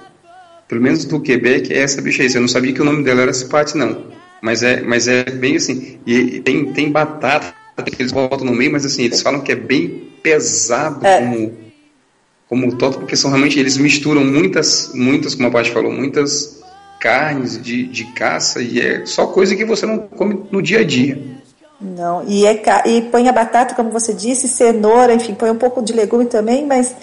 [0.67, 2.35] pelo menos do Quebec, é essa bicha aí.
[2.35, 4.07] Eu não sabia que o nome dela era cipate não,
[4.41, 6.01] mas é mas é bem assim.
[6.07, 7.53] E tem tem batata
[7.85, 11.19] que eles botam no meio, mas assim eles falam que é bem pesado É.
[11.21, 11.62] como
[12.53, 16.61] como torta, porque são realmente eles misturam muitas muitas, como a Paty falou, muitas
[17.01, 20.85] carnes de, de caça e é só coisa que você não come no dia a
[20.85, 21.19] dia.
[21.81, 25.83] Não, e, é, e põe a batata, como você disse, cenoura, enfim, põe um pouco
[25.83, 26.95] de legume também, mas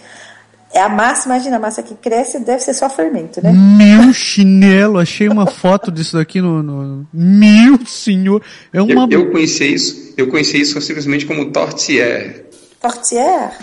[0.71, 3.51] é a massa, imagina, a massa que cresce deve ser só fermento, né?
[3.51, 6.61] Meu chinelo, achei uma foto disso daqui no.
[6.61, 8.43] no- Meu senhor!
[8.71, 9.07] É uma.
[9.09, 12.45] Eu, eu conheci isso, eu conheci isso simplesmente como tortière.
[12.79, 13.57] Portière?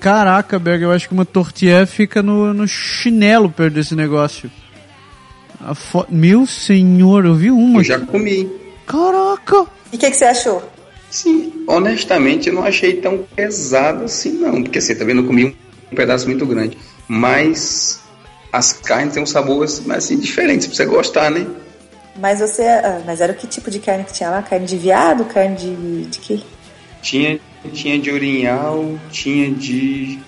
[0.00, 4.50] Caraca, Berg, eu acho que uma tortilha fica no, no chinelo perto desse negócio.
[5.60, 6.06] A fo...
[6.08, 7.80] Meu senhor, eu vi uma.
[7.80, 8.50] Eu já comi.
[8.86, 9.66] Caraca!
[9.92, 10.62] E o que, que você achou?
[11.10, 15.56] Sim, honestamente eu não achei tão pesado assim não, porque assim, também não comi
[15.90, 16.78] um pedaço muito grande.
[17.06, 18.00] Mas
[18.52, 21.46] as carnes têm um sabor assim, diferente, pra você gostar, né?
[22.16, 22.62] Mas você.
[22.62, 24.42] ah, mas era o que tipo de carne que tinha lá?
[24.42, 25.24] Carne de viado?
[25.24, 26.04] Carne de.
[26.06, 26.40] de quê?
[27.02, 30.18] Tinha, tinha de orinhal, tinha de,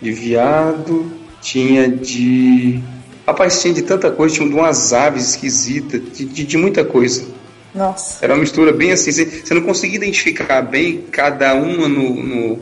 [0.00, 1.10] de viado,
[1.40, 2.80] tinha de.
[3.26, 7.26] Rapaz, tinha de tanta coisa, tinha de umas aves esquisitas, de, de, de muita coisa.
[7.74, 8.24] Nossa.
[8.24, 12.22] Era uma mistura bem assim, você, não conseguia identificar bem cada uma no.
[12.22, 12.58] no,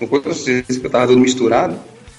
[0.00, 1.76] no coisa, que eu tava tudo misturado,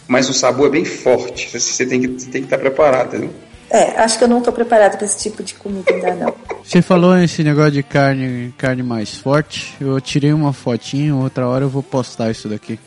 [0.08, 1.50] mas o sabor é bem forte.
[1.58, 3.34] Você tem que você tem que estar preparado, entendeu?
[3.70, 6.36] É, acho que eu não tô preparada pra esse tipo de comida ainda não.
[6.64, 9.76] Você falou esse negócio de carne, carne mais forte.
[9.80, 12.80] Eu tirei uma fotinha, outra hora eu vou postar isso daqui.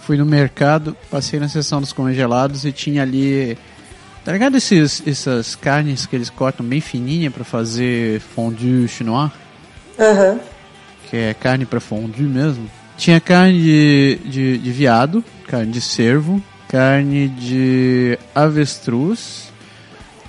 [0.00, 3.58] Fui no mercado, passei na seção dos congelados e tinha ali.
[4.24, 9.30] Tá ligado esses, essas carnes que eles cortam bem fininha pra fazer fondue chinois?
[9.98, 10.38] Aham.
[11.08, 12.68] Que é carne pra fondue mesmo.
[12.96, 19.52] Tinha carne de, de, de viado, carne de cervo, carne de avestruz,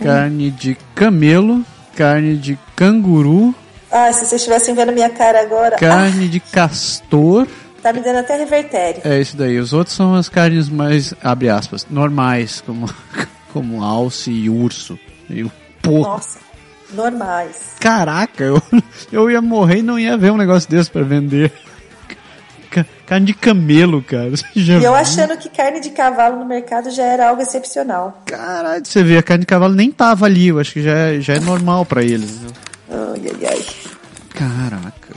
[0.03, 1.63] carne de camelo,
[1.95, 3.53] carne de canguru,
[3.91, 5.75] Ah, se vocês estivessem vendo minha cara agora.
[5.77, 7.47] carne de castor.
[7.49, 9.01] ah, tá me dando até revertério.
[9.03, 9.57] É isso daí.
[9.59, 12.89] Os outros são as carnes mais, abre aspas, normais, como,
[13.53, 14.97] como alce e urso.
[15.29, 16.09] E o porra.
[16.09, 16.39] Nossa,
[16.93, 17.75] normais.
[17.79, 18.61] Caraca, eu,
[19.11, 21.51] eu ia morrer e não ia ver um negócio desse pra vender.
[22.69, 24.31] Ca- Carne de camelo, cara.
[24.55, 28.21] E eu achando que carne de cavalo no mercado já era algo excepcional.
[28.25, 30.47] Caralho, você vê, a carne de cavalo nem tava ali.
[30.49, 32.39] Eu acho que já é, já é normal pra eles.
[32.89, 33.65] Ai, ai, ai.
[34.33, 35.13] Caraca.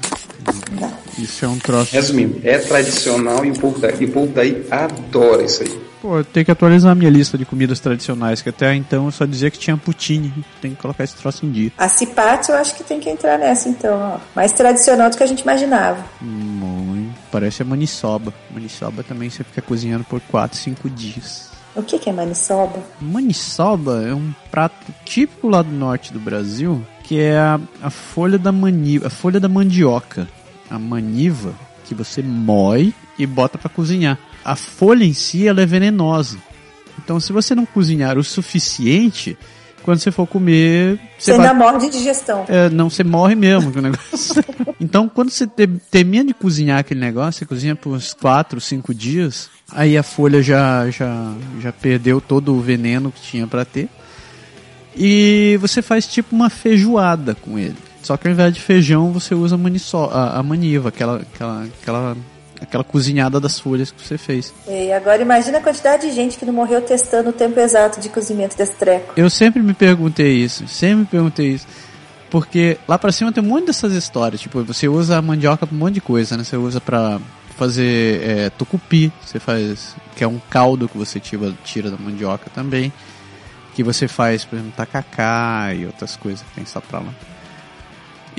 [0.81, 0.93] Não.
[1.19, 1.93] Isso é um troço.
[1.95, 5.81] Resumindo, é tradicional e o povo daí, e o povo daí adora isso aí.
[6.01, 9.11] Pô, eu tenho que atualizar a minha lista de comidas tradicionais, que até então eu
[9.11, 10.33] só dizia que tinha poutine.
[10.61, 11.73] Tem que colocar esse troço em dia.
[11.77, 14.19] A cipate eu acho que tem que entrar nessa então, ó.
[14.35, 16.03] Mais tradicional do que a gente imaginava.
[16.21, 17.15] Muito.
[17.31, 18.33] Parece a maniçoba.
[18.51, 21.51] Maniçoba também você fica cozinhando por 4, 5 dias.
[21.77, 22.83] O que, que é maniçoba?
[23.01, 28.39] Maniçoba é um prato típico lá do norte do Brasil, que é a, a folha
[28.39, 30.27] da maniva, a folha da mandioca,
[30.69, 34.19] a maniva que você moe e bota pra cozinhar.
[34.45, 36.39] A folha em si ela é venenosa.
[37.03, 39.37] Então se você não cozinhar o suficiente,
[39.83, 42.45] quando você for comer, Você você vai ainda morre de digestão.
[42.49, 44.45] é, não, você morre mesmo com o negócio.
[44.79, 48.93] então, quando você te- termina de cozinhar aquele negócio, você cozinha por uns 4, 5
[48.95, 51.33] dias, aí a folha já, já,
[51.63, 53.89] já perdeu todo o veneno que tinha pra ter.
[54.97, 57.77] E você faz tipo uma feijoada com ele.
[58.03, 61.65] Só que ao invés de feijão, você usa a, maniço, a, a maniva, aquela, aquela,
[61.81, 62.17] aquela,
[62.61, 64.53] aquela cozinhada das folhas que você fez.
[64.69, 68.09] E agora imagina a quantidade de gente que não morreu testando o tempo exato de
[68.09, 69.15] cozimento desse treco.
[69.17, 71.67] Eu sempre me perguntei isso, sempre me perguntei isso.
[72.31, 74.41] Porque lá pra cima tem um monte dessas histórias.
[74.41, 76.45] Tipo, você usa a mandioca pra um monte de coisa, né?
[76.45, 77.21] Você usa pra
[77.57, 79.97] fazer é, tucupi, você faz.
[80.15, 82.93] que é um caldo que você tira, tira da mandioca também.
[83.75, 87.13] Que você faz, por exemplo, tacacá e outras coisas que tem só pra lá.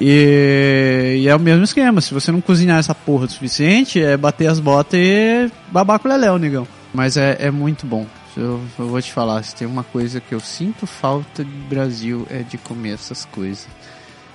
[0.04, 4.18] E, e é o mesmo esquema, se você não cozinhar essa porra o suficiente, é
[4.18, 6.68] bater as botas e babar com o leléu, negão.
[6.92, 8.08] Mas é, é muito bom.
[8.36, 12.26] Eu, eu vou te falar, se tem uma coisa que eu sinto falta do Brasil
[12.32, 13.68] é de comer essas coisas.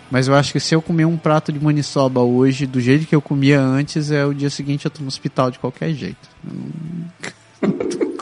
[0.09, 3.15] Mas eu acho que se eu comer um prato de maniçoba hoje, do jeito que
[3.15, 6.29] eu comia antes, é o dia seguinte eu tô no hospital de qualquer jeito.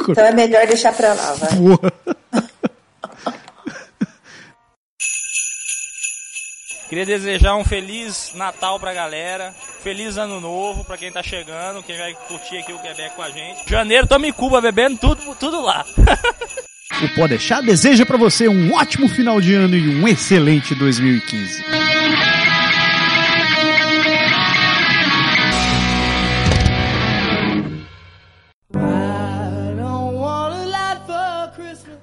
[0.09, 1.51] Então é melhor deixar pra lá, vai.
[6.95, 11.99] Queria desejar um feliz Natal pra galera, feliz ano novo pra quem tá chegando, quem
[11.99, 13.68] vai curtir aqui o Quebec com a gente.
[13.68, 15.84] Janeiro, tamo em Cuba bebendo tudo, tudo lá.
[17.03, 21.64] O Pode Deixar deseja pra você um ótimo final de ano e um excelente 2015.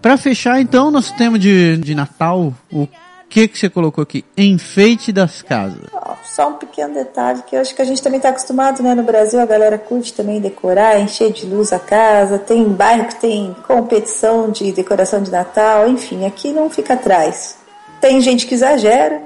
[0.01, 2.89] Pra fechar, então, nosso tema de, de Natal, o
[3.31, 4.25] que que você colocou aqui?
[4.37, 5.79] Enfeite das casas.
[6.21, 8.93] Só um pequeno detalhe que eu acho que a gente também está acostumado, né?
[8.93, 12.37] No Brasil a galera curte também decorar, encher de luz a casa.
[12.37, 17.55] Tem bairro que tem competição de decoração de Natal, enfim, aqui não fica atrás.
[18.01, 19.23] Tem gente que exagera,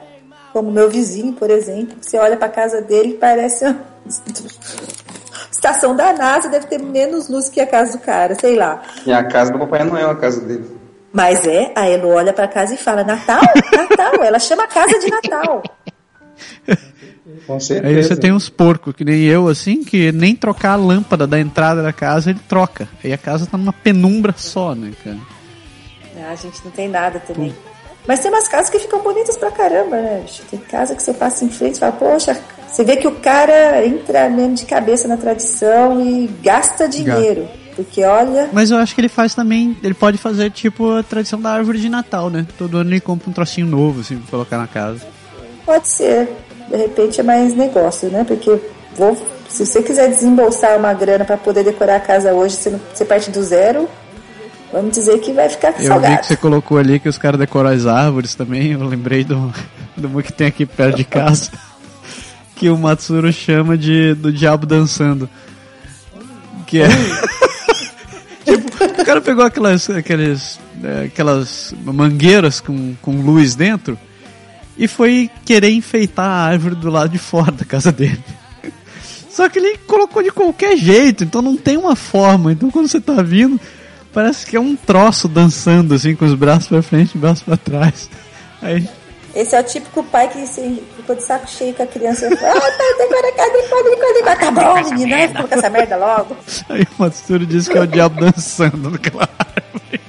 [0.54, 3.80] como meu vizinho, por exemplo, que você olha para casa dele e parece uma
[5.52, 8.84] estação da NASA, deve ter menos luz que a casa do cara, sei lá.
[9.04, 10.85] E a casa do Papai Noel, a casa dele.
[11.16, 13.42] Mas é, a Elo olha para casa e fala: Natal?
[13.72, 15.64] Natal, ela chama a casa de Natal.
[17.48, 21.26] Com Aí você tem uns porcos, que nem eu, assim, que nem trocar a lâmpada
[21.26, 22.90] da entrada da casa ele troca.
[23.02, 25.18] Aí a casa tá numa penumbra só, né, cara?
[26.18, 27.56] Ah, a gente não tem nada também.
[28.06, 30.26] Mas tem umas casas que ficam bonitas pra caramba, né?
[30.52, 32.38] Tem casa que você passa em frente e fala, poxa,
[32.68, 37.48] você vê que o cara entra mesmo de cabeça na tradição e gasta dinheiro.
[37.76, 41.40] Porque olha, Mas eu acho que ele faz também, ele pode fazer tipo a tradição
[41.42, 42.46] da árvore de Natal, né?
[42.58, 45.02] Todo ano ele compra um trocinho novo, assim, pra colocar na casa.
[45.66, 46.30] pode ser.
[46.70, 48.24] De repente é mais negócio, né?
[48.24, 48.58] Porque
[48.96, 49.16] vou,
[49.50, 53.04] se você quiser desembolsar uma grana pra poder decorar a casa hoje, você, não, você
[53.04, 53.88] parte do zero,
[54.76, 56.18] Vamos dizer que vai ficar Eu vi salgado.
[56.18, 58.74] que você colocou ali que os caras decoram as árvores também.
[58.74, 59.54] Eu lembrei do,
[59.96, 61.52] do que tem aqui perto de casa.
[62.58, 65.30] Que o Matsuro chama de do diabo dançando.
[66.66, 66.88] Que é.
[69.00, 73.98] O cara pegou aquelas, aqueles, é, aquelas mangueiras com, com luz dentro
[74.78, 78.24] e foi querer enfeitar a árvore do lado de fora da casa dele.
[79.30, 82.52] Só que ele colocou de qualquer jeito, então não tem uma forma.
[82.52, 83.60] Então quando você tá vindo,
[84.14, 87.44] parece que é um troço dançando assim, com os braços pra frente e os braços
[87.44, 88.10] pra trás.
[88.62, 88.88] Aí,
[89.36, 92.32] Esse é o típico pai que se ficou de saco cheio com a criança ah,
[92.36, 94.36] tá, decora, cá, decora, decora, decora.
[94.38, 96.36] Tá bom, menina, vai colocar essa merda logo.
[96.68, 100.02] aí o Matsuro disse que é o diabo dançando naquela árvore.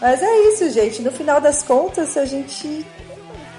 [0.00, 1.02] Mas é isso, gente.
[1.02, 2.86] No final das contas, a gente.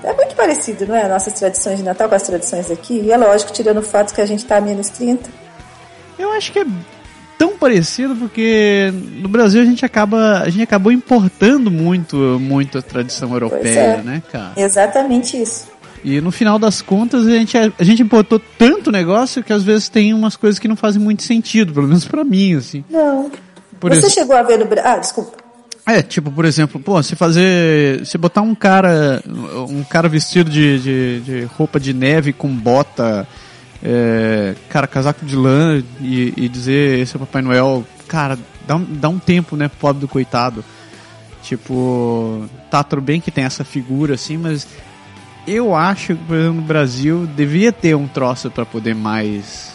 [0.04, 1.08] É muito parecido, não é?
[1.08, 3.02] Nossas tradições de Natal com as tradições aqui.
[3.02, 5.30] E é lógico, tirando o fato que a gente tá a menos 30.
[6.18, 6.66] Eu acho que é
[7.42, 12.84] tão parecido porque no Brasil a gente acaba a gente acabou importando muito muito a
[12.84, 14.02] tradição europeia, é.
[14.04, 14.52] né, cara?
[14.56, 15.68] Exatamente isso.
[16.04, 19.90] E no final das contas a gente a gente importou tanto negócio que às vezes
[19.90, 22.86] tem umas coisas que não fazem muito sentido, pelo menos pra mim, assim.
[22.88, 23.32] Não.
[23.80, 24.92] Por Você exemplo- chegou a ver no Brasil.
[24.92, 25.38] Ah, desculpa.
[25.88, 28.06] É, tipo, por exemplo, pô, você fazer.
[28.06, 29.24] Você botar um cara.
[29.68, 33.28] Um cara vestido de, de, de roupa de neve com bota.
[33.84, 37.84] É, cara, casaco de lã e, e dizer esse é o Papai Noel.
[38.08, 40.64] Cara, dá, um- dá um tempo, né, pobre do coitado.
[41.44, 44.68] Tipo, tá tudo bem que tem essa figura assim, mas
[45.48, 49.72] eu acho que, por exemplo, no Brasil devia ter um troço pra poder mais.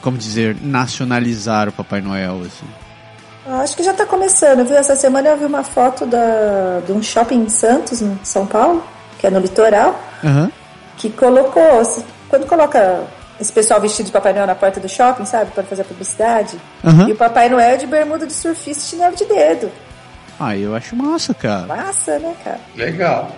[0.00, 2.66] Como dizer, nacionalizar o Papai Noel, assim.
[3.46, 4.76] Ah, Acho que já tá começando, viu?
[4.76, 8.82] Essa semana eu vi uma foto da, de um shopping em Santos, em São Paulo,
[9.20, 10.50] que é no litoral, Aham.
[10.96, 11.62] que colocou.
[12.32, 13.04] Quando coloca
[13.38, 15.50] esse pessoal vestido de Papai Noel na porta do shopping, sabe?
[15.50, 16.56] Para fazer a publicidade.
[16.82, 17.10] Aham.
[17.10, 19.70] E o Papai Noel de bermuda de surfista e chinelo de dedo.
[20.40, 21.66] Ah, eu acho massa, cara.
[21.66, 22.58] Massa, né, cara?
[22.74, 23.30] Legal.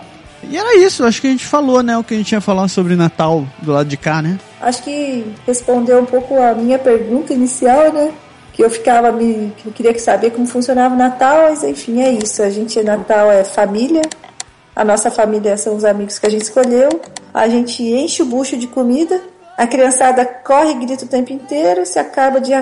[0.45, 2.69] E era isso, acho que a gente falou, né, o que a gente ia falar
[2.69, 4.39] sobre Natal do lado de cá, né?
[4.61, 8.13] Acho que respondeu um pouco a minha pergunta inicial, né?
[8.53, 9.53] Que eu ficava me.
[9.57, 12.41] que eu queria saber como funcionava o Natal, mas enfim, é isso.
[12.45, 14.03] A gente, Natal é família.
[14.77, 17.01] A nossa família são os amigos que a gente escolheu.
[17.35, 19.21] A gente enche o bucho de comida.
[19.59, 21.85] A criançada corre e grita o tempo inteiro.
[21.85, 22.53] Se acaba de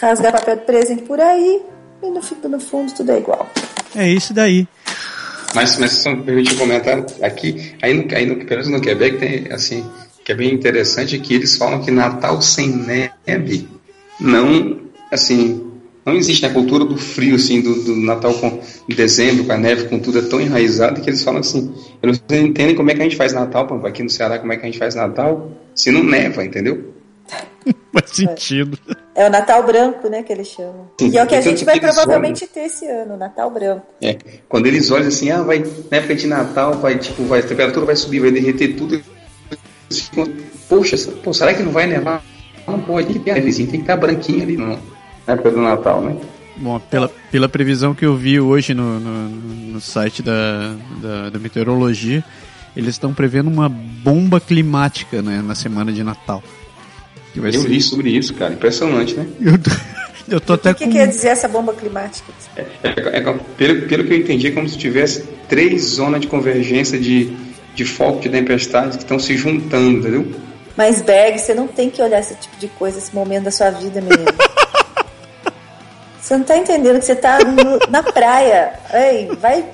[0.00, 1.62] rasgar papel de presente por aí.
[2.02, 3.48] E no, fundo- no fundo tudo é igual.
[3.94, 4.66] É isso daí.
[5.54, 8.80] Mas, mas só me permite um comentário aqui, aí no, aí no, pelo menos no
[8.80, 9.88] Quebec tem, assim,
[10.22, 13.66] que é bem interessante, que eles falam que Natal sem neve
[14.20, 15.72] não, assim,
[16.06, 19.58] não existe na cultura do frio, assim, do, do Natal com em dezembro, com a
[19.58, 22.94] neve, com tudo, é tão enraizado que eles falam assim, eles não entendem como é
[22.94, 25.50] que a gente faz Natal, aqui no Ceará, como é que a gente faz Natal,
[25.74, 26.94] se não neva, entendeu?
[27.92, 28.78] Faz sentido.
[29.12, 30.88] É o Natal branco, né, que eles chamam.
[31.00, 33.16] Sim, E é o que a tanto gente vai que eles provavelmente ter esse ano,
[33.16, 33.86] Natal branco.
[34.00, 34.16] É,
[34.48, 35.58] quando eles olham assim, ah, vai,
[35.90, 38.94] na época de Natal, vai, tipo, vai, a temperatura vai subir, vai derreter tudo.
[38.94, 40.26] Eles ficam,
[40.68, 42.22] Poxa, pô, será que não vai nevar?
[42.66, 44.76] Não pode, tem que ter a nevezinha, tem que estar branquinho ali na
[45.26, 46.16] época do Natal, né?
[46.58, 51.38] Bom, pela, pela previsão que eu vi hoje no, no, no site da, da, da
[51.38, 52.24] meteorologia,
[52.74, 56.42] eles estão prevendo uma bomba climática né, na semana de Natal.
[57.34, 59.26] Que vai Eu ser- li sobre isso, cara, impressionante, né?
[59.40, 59.70] Eu tô,
[60.28, 60.90] eu tô até O que com.
[60.92, 62.32] quer dizer essa bomba climática?
[62.56, 63.20] É, é,
[63.56, 67.30] pelo, pelo que eu entendi, é como se tivesse três zonas de convergência de,
[67.76, 70.26] de foco de tempestades que estão se juntando, entendeu?
[70.76, 73.70] Mas, Berg, você não tem que olhar esse tipo de coisa, esse momento da sua
[73.70, 74.24] vida, menino.
[76.26, 78.72] Você não tá entendendo que você tá no- na praia.
[78.92, 79.64] Ei, vai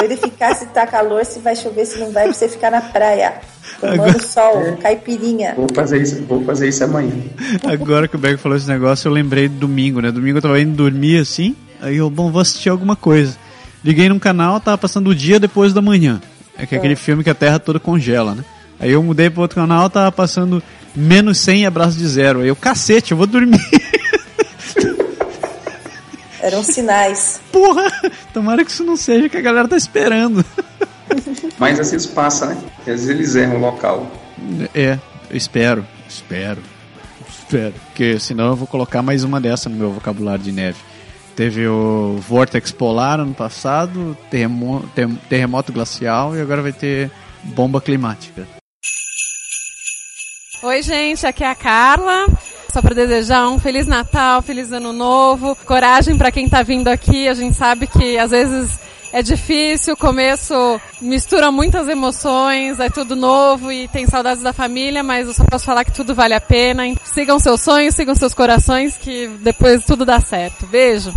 [0.00, 3.34] verificar se tá calor, se vai chover, se não vai, pra você ficar na praia.
[3.80, 5.54] Tomando Agora- sol, caipirinha.
[5.56, 7.12] Vou fazer isso, vou fazer isso amanhã.
[7.64, 10.10] Agora que o Berg falou esse negócio, eu lembrei do domingo, né?
[10.10, 13.36] Domingo eu tava indo dormir assim, aí eu, bom, vou assistir alguma coisa.
[13.84, 16.20] Liguei num canal, tava passando o dia depois da manhã.
[16.56, 18.44] É que é aquele filme que a Terra toda congela, né?
[18.80, 20.62] Aí eu mudei pro outro canal, tava passando
[20.94, 22.40] menos 100 e abraço de zero.
[22.40, 23.60] Aí eu, cacete, eu vou dormir.
[26.44, 27.40] Eram sinais.
[27.50, 27.90] Porra,
[28.34, 30.44] tomara que isso não seja que a galera tá esperando.
[31.58, 32.58] Mas às vezes passa, né?
[32.86, 34.10] E às vezes eles erram o local.
[34.74, 34.98] É,
[35.30, 36.60] eu espero, espero,
[37.28, 37.72] espero.
[37.86, 40.78] Porque senão eu vou colocar mais uma dessa no meu vocabulário de neve.
[41.34, 47.10] Teve o Vortex Polar ano passado, terremo- tem- terremoto glacial e agora vai ter
[47.42, 48.46] bomba climática.
[50.64, 52.26] Oi, gente, aqui é a Carla.
[52.72, 57.28] Só para desejar um feliz Natal, feliz Ano Novo, coragem para quem tá vindo aqui.
[57.28, 58.80] A gente sabe que às vezes
[59.12, 65.02] é difícil, o começo mistura muitas emoções, é tudo novo e tem saudades da família,
[65.02, 66.84] mas eu só posso falar que tudo vale a pena.
[67.04, 70.64] Sigam seus sonhos, sigam seus corações, que depois tudo dá certo.
[70.66, 71.12] Beijo!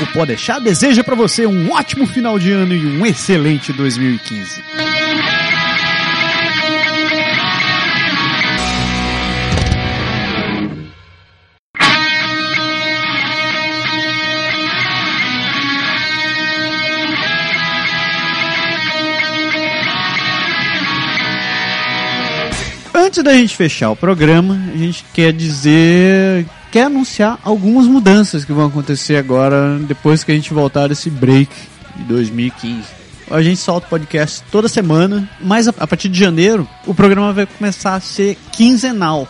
[0.00, 4.62] O Pode Deixar deseja para você um ótimo final de ano e um excelente 2015.
[23.16, 28.52] Antes da gente fechar o programa, a gente quer dizer, quer anunciar algumas mudanças que
[28.52, 31.50] vão acontecer agora depois que a gente voltar desse break
[31.96, 32.82] de 2015.
[33.30, 37.46] A gente solta o podcast toda semana, mas a, partir de janeiro o programa vai
[37.46, 39.26] começar a ser quinzenal.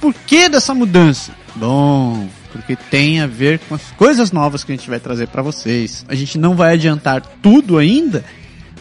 [0.00, 1.32] Por que dessa mudança?
[1.54, 5.42] Bom, porque tem a ver com as coisas novas que a gente vai trazer para
[5.42, 6.02] vocês.
[6.08, 8.24] A gente não vai adiantar tudo ainda,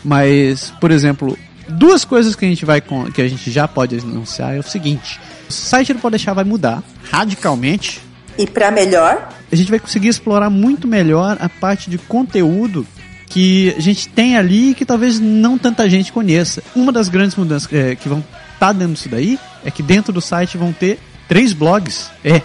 [0.06, 1.38] mas, por exemplo,
[1.72, 5.20] duas coisas que a gente vai que a gente já pode anunciar é o seguinte:
[5.50, 8.02] o site do Pode Deixar vai mudar radicalmente.
[8.38, 9.30] E para melhor?
[9.52, 12.86] A gente vai conseguir explorar muito melhor a parte de conteúdo
[13.28, 16.62] que a gente tem ali e que talvez não tanta gente conheça.
[16.76, 20.12] Uma das grandes mudanças é, que vão estar tá dentro disso daí é que dentro
[20.12, 22.10] do site vão ter três blogs.
[22.24, 22.42] É,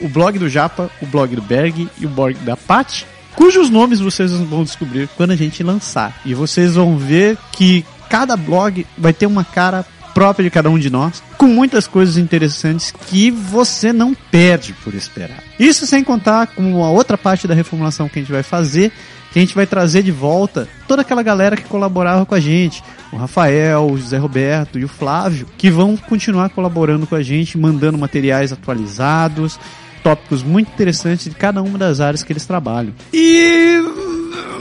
[0.00, 3.04] o blog do Japa, o blog do Berg e o blog da Pat,
[3.36, 6.20] cujos nomes vocês vão descobrir quando a gente lançar.
[6.24, 7.84] E vocês vão ver que
[8.14, 9.84] cada blog vai ter uma cara
[10.14, 14.94] própria de cada um de nós, com muitas coisas interessantes que você não perde por
[14.94, 15.42] esperar.
[15.58, 18.92] Isso sem contar com a outra parte da reformulação que a gente vai fazer,
[19.32, 22.84] que a gente vai trazer de volta toda aquela galera que colaborava com a gente,
[23.12, 27.58] o Rafael, o José Roberto e o Flávio, que vão continuar colaborando com a gente,
[27.58, 29.58] mandando materiais atualizados,
[30.04, 32.94] tópicos muito interessantes de cada uma das áreas que eles trabalham.
[33.12, 33.78] E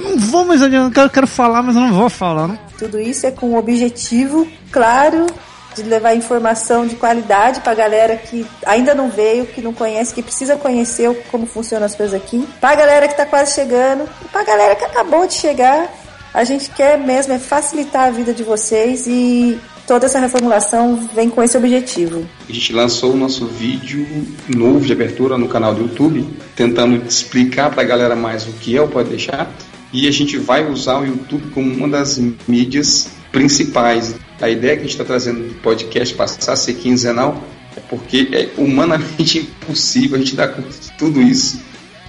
[0.02, 2.58] não vou mais adiantar, eu quero falar, mas não vou falar, né?
[2.80, 5.28] Tudo isso é com um objetivo claro
[5.76, 10.14] de levar informação de qualidade para a galera que ainda não veio, que não conhece,
[10.14, 14.08] que precisa conhecer como funcionam as coisas aqui, para a galera que está quase chegando
[14.32, 15.92] para a galera que acabou de chegar.
[16.34, 21.30] A gente quer mesmo é facilitar a vida de vocês e toda essa reformulação vem
[21.30, 22.26] com esse objetivo.
[22.48, 24.06] A gente lançou o nosso vídeo
[24.48, 28.76] novo de abertura no canal do YouTube, tentando explicar para a galera mais o que
[28.76, 29.52] é o Pode Deixar
[29.94, 34.16] e a gente vai usar o YouTube como uma das mídias principais.
[34.42, 37.44] A ideia que a gente está trazendo do podcast passar a ser quinzenal
[37.78, 40.50] é porque é humanamente impossível a gente dar
[40.98, 41.62] tudo isso,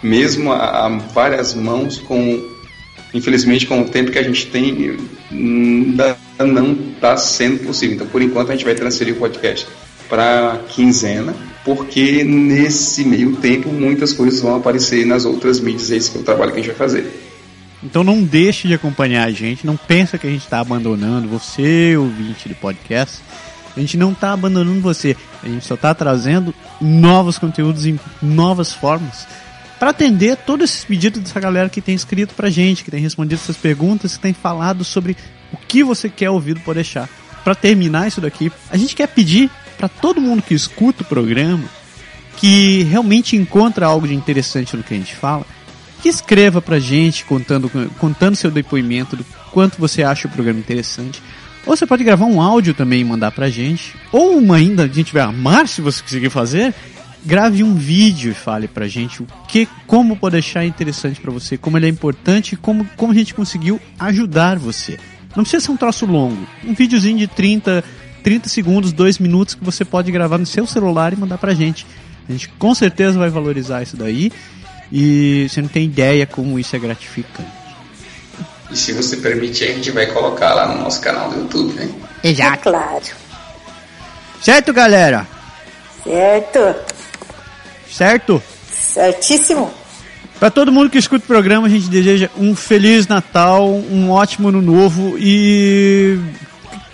[0.03, 2.43] mesmo a, a várias mãos, com
[3.13, 4.97] infelizmente com o tempo que a gente tem,
[6.39, 7.97] não está sendo possível.
[7.97, 9.67] Então, por enquanto, a gente vai transferir o podcast
[10.09, 16.19] para quinzena, porque nesse meio tempo muitas coisas vão aparecer nas outras mídias, esse que
[16.19, 17.25] é o trabalho que a gente vai fazer.
[17.83, 21.97] Então não deixe de acompanhar a gente, não pensa que a gente está abandonando você,
[21.97, 23.21] ouvinte do podcast.
[23.77, 28.73] A gente não está abandonando você, a gente só está trazendo novos conteúdos em novas
[28.73, 29.27] formas
[29.79, 33.35] para atender todos esses pedidos dessa galera que tem escrito pra gente, que tem respondido
[33.43, 35.17] essas perguntas, que tem falado sobre
[35.55, 37.09] o que você quer ouvir do Pode Deixar.
[37.43, 41.65] Para terminar isso daqui, a gente quer pedir para todo mundo que escuta o programa,
[42.37, 45.47] que realmente encontra algo de interessante no que a gente fala,
[46.03, 51.23] que escreva pra gente contando, contando seu depoimento do quanto você acha o programa interessante.
[51.67, 53.95] Ou você pode gravar um áudio também e mandar pra gente.
[54.13, 56.75] Ou uma ainda, a gente vai amar se você conseguir fazer.
[57.25, 61.57] Grave um vídeo e fale pra gente o que, como pode deixar interessante para você,
[61.57, 64.99] como ele é importante e como, como a gente conseguiu ajudar você.
[65.37, 66.47] Não precisa ser um troço longo.
[66.65, 67.83] Um videozinho de 30,
[68.23, 71.87] 30 segundos, 2 minutos que você pode gravar no seu celular e mandar pra gente.
[72.29, 74.33] A gente com certeza vai valorizar isso daí
[74.91, 77.51] e você não tem ideia como isso é gratificante.
[78.71, 81.89] E se você permitir, a gente vai colocar lá no nosso canal do YouTube, né?
[82.23, 82.55] Exato.
[82.55, 83.05] É claro.
[84.41, 85.27] Certo, galera?
[86.03, 86.75] Certo.
[87.91, 88.43] Certo?
[88.71, 89.73] Certíssimo.
[90.39, 94.49] Para todo mundo que escuta o programa, a gente deseja um feliz Natal, um ótimo
[94.49, 96.19] ano novo e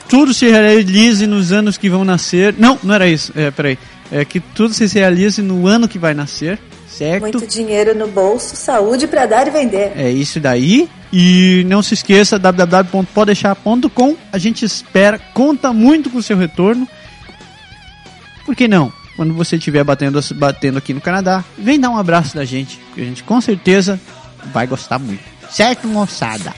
[0.08, 2.54] tudo se realize nos anos que vão nascer.
[2.58, 3.32] Não, não era isso.
[3.34, 3.78] É, peraí.
[4.12, 6.58] É que tudo se realize no ano que vai nascer
[7.00, 7.22] certo?
[7.22, 9.92] Muito dinheiro no bolso, saúde para dar e vender.
[9.96, 10.86] É isso daí.
[11.10, 14.16] E não se esqueça, www.podeixar.com.
[14.30, 16.86] A gente espera, conta muito com o seu retorno.
[18.44, 18.92] Por que não?
[19.20, 23.02] Quando você estiver batendo, batendo aqui no Canadá, vem dar um abraço da gente, que
[23.02, 24.00] a gente com certeza
[24.46, 25.22] vai gostar muito.
[25.50, 26.54] Certo, moçada?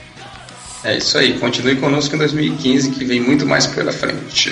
[0.81, 4.49] É isso aí, continue conosco em 2015 que vem muito mais pela frente.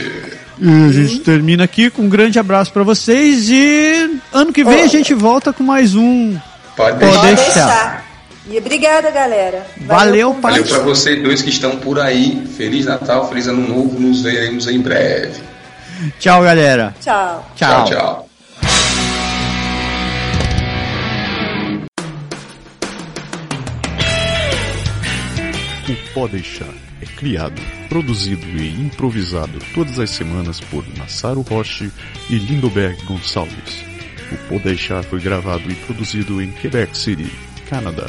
[0.60, 4.82] E a gente termina aqui com um grande abraço para vocês e ano que vem
[4.82, 4.84] oh.
[4.84, 6.38] a gente volta com mais um
[6.76, 7.18] Pode deixar.
[7.18, 8.06] Pode deixar.
[8.50, 9.66] E obrigada, galera.
[9.86, 12.46] Valeu, Valeu para vocês dois que estão por aí.
[12.58, 13.98] Feliz Natal, feliz Ano Novo.
[13.98, 15.51] Nos veremos em breve.
[16.20, 16.94] Tchau, galera.
[17.00, 17.50] Tchau.
[17.56, 17.86] Tchau.
[17.86, 18.28] Tchau, tchau.
[25.90, 26.70] O Pode Deixar
[27.02, 31.92] é criado, produzido e improvisado todas as semanas por Massaro Roche
[32.30, 33.84] e Lindoberg Gonçalves.
[34.32, 37.30] O Pode Deixar foi gravado e produzido em Quebec City,
[37.70, 38.08] Canadá.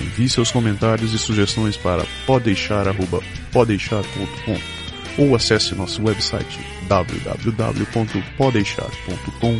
[0.00, 4.82] Envie seus comentários e sugestões para podeixar.podeixar.com
[5.18, 6.58] ou acesse nosso website
[6.92, 9.58] www.podeixar.com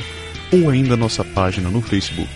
[0.53, 2.28] ou ainda nossa página no Facebook